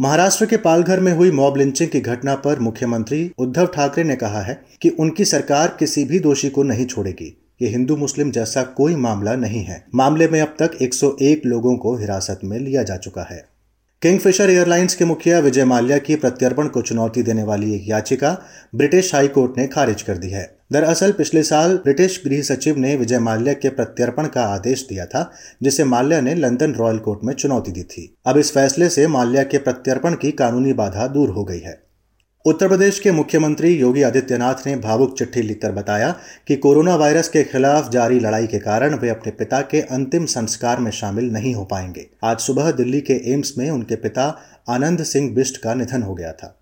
[0.00, 4.42] महाराष्ट्र के पालघर में हुई मॉब लिंचिंग की घटना पर मुख्यमंत्री उद्धव ठाकरे ने कहा
[4.42, 8.96] है कि उनकी सरकार किसी भी दोषी को नहीं छोड़ेगी। ये हिंदू मुस्लिम जैसा कोई
[8.96, 13.22] मामला नहीं है। मामले में अब तक 101 लोगों को हिरासत में लिया जा चुका
[13.22, 13.51] है।
[14.02, 18.42] किंगफिशर एयरलाइंस के मुखिया विजय माल्या की प्रत्यर्पण को चुनौती देने वाली एक याचिका
[18.74, 22.96] ब्रिटिश हाई कोर्ट ने खारिज कर दी है। दरअसल, पिछले साल ब्रिटिश गृह सचिव ने
[22.96, 25.32] विजय माल्या के प्रत्यर्पण का आदेश दिया था,
[25.62, 29.42] जिसे माल्या ने लंदन रॉयल कोर्ट में चुनौती दी थी। अब इस फैसले से माल्या
[29.42, 31.91] के प्रत्यर्पण की कानूनी बाधा दूर हो गई है।
[32.44, 36.10] उत्तर प्रदेश के मुख्यमंत्री योगी आदित्यनाथ ने भावुक चिट्ठी लिखकर बताया
[36.46, 40.80] कि कोरोना वायरस के खिलाफ जारी लड़ाई के कारण वे अपने पिता के अंतिम संस्कार
[40.80, 44.24] में शामिल नहीं हो पाएँगे। आज सुबह दिल्ली के एम्स में उनके पिता
[44.68, 46.58] आनंद सिंह बिष्ट का निधन हो गया था।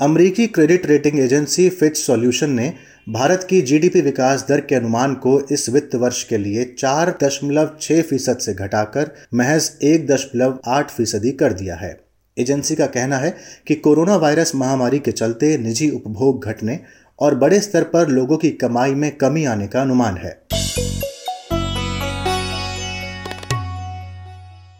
[0.00, 2.72] अमरीकी credit rating agency Fitch solution ने
[3.08, 7.76] भारत की जीडीपी विकास दर के अनुमान को इस वित्त वर्ष के लिए चार दशमलव
[7.80, 11.92] छह फ़ीसद से घटाकर महज एक दशमलव आठ फ़ीसदी कर दिया है।
[12.38, 16.80] एजेंसी का कहना है कि कोरोना वायरस महामारी के चलते निजी उपभोग घटने
[17.20, 20.42] और बड़े स्तर पर लोगों की कमाई में कमी आने का अनुमान है।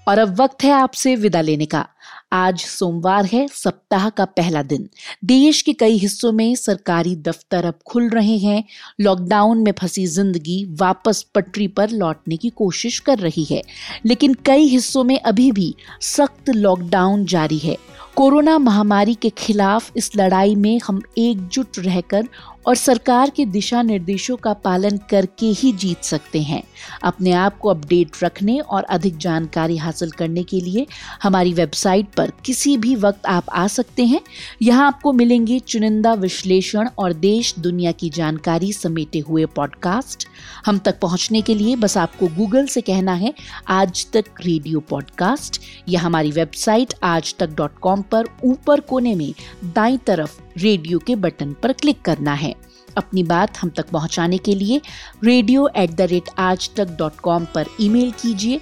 [0.09, 1.88] और अब वक्त है आपसे विदा लेने का।
[2.33, 4.89] आज सोमवार है, सप्ताह का पहला दिन।
[5.24, 8.64] देश के कई हिस्सों में सरकारी दफ्तर अब खुल रहे हैं।
[9.01, 13.62] लॉकडाउन में फंसी ज़िंदगी वापस पटरी पर लौटने की कोशिश कर रही है।
[14.07, 17.76] लेकिन कई हिस्सों में अभी भी सख्त लॉकडाउन जारी है।
[18.16, 22.28] कोरोना महामारी के खिलाफ इस लड़ाई में हम एकजुट रहकर
[22.67, 26.63] और सरकार के दिशा निर्देशों का पालन करके ही जीत सकते हैं।
[27.03, 30.87] अपने आप को अपडेट रखने और अधिक जानकारी हासिल करने के लिए
[31.23, 34.21] हमारी वेबसाइट पर किसी भी वक्त आप आ सकते हैं।
[34.63, 40.29] यहाँ आपको मिलेंगे चुनिंदा विश्लेषण और देश दुनिया की जानकारी समेटे हुए पॉडकास्ट।
[40.67, 43.35] हम तक पहुँचने के लिए बस आपको गूगल से कहना है,
[43.69, 49.35] आज तक रेडियो पॉडकास्ट। या हमारी वेबसाइट आज तक डॉट कॉम पर ऊपर कोने में
[49.65, 52.55] दाई तरफ़ रेडियो के बटन पर क्लिक करना है।
[52.96, 54.80] अपनी बात हम तक पहुँचाने के लिए
[55.24, 58.61] रेडियो एट द रेट आज तक डॉट कॉम पर ईमेल कीजिए।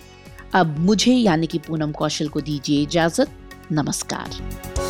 [0.55, 3.31] अब मुझे यानी कि पूनम कौशल को दीजिए इजाज़त।
[3.73, 4.90] नमस्कार।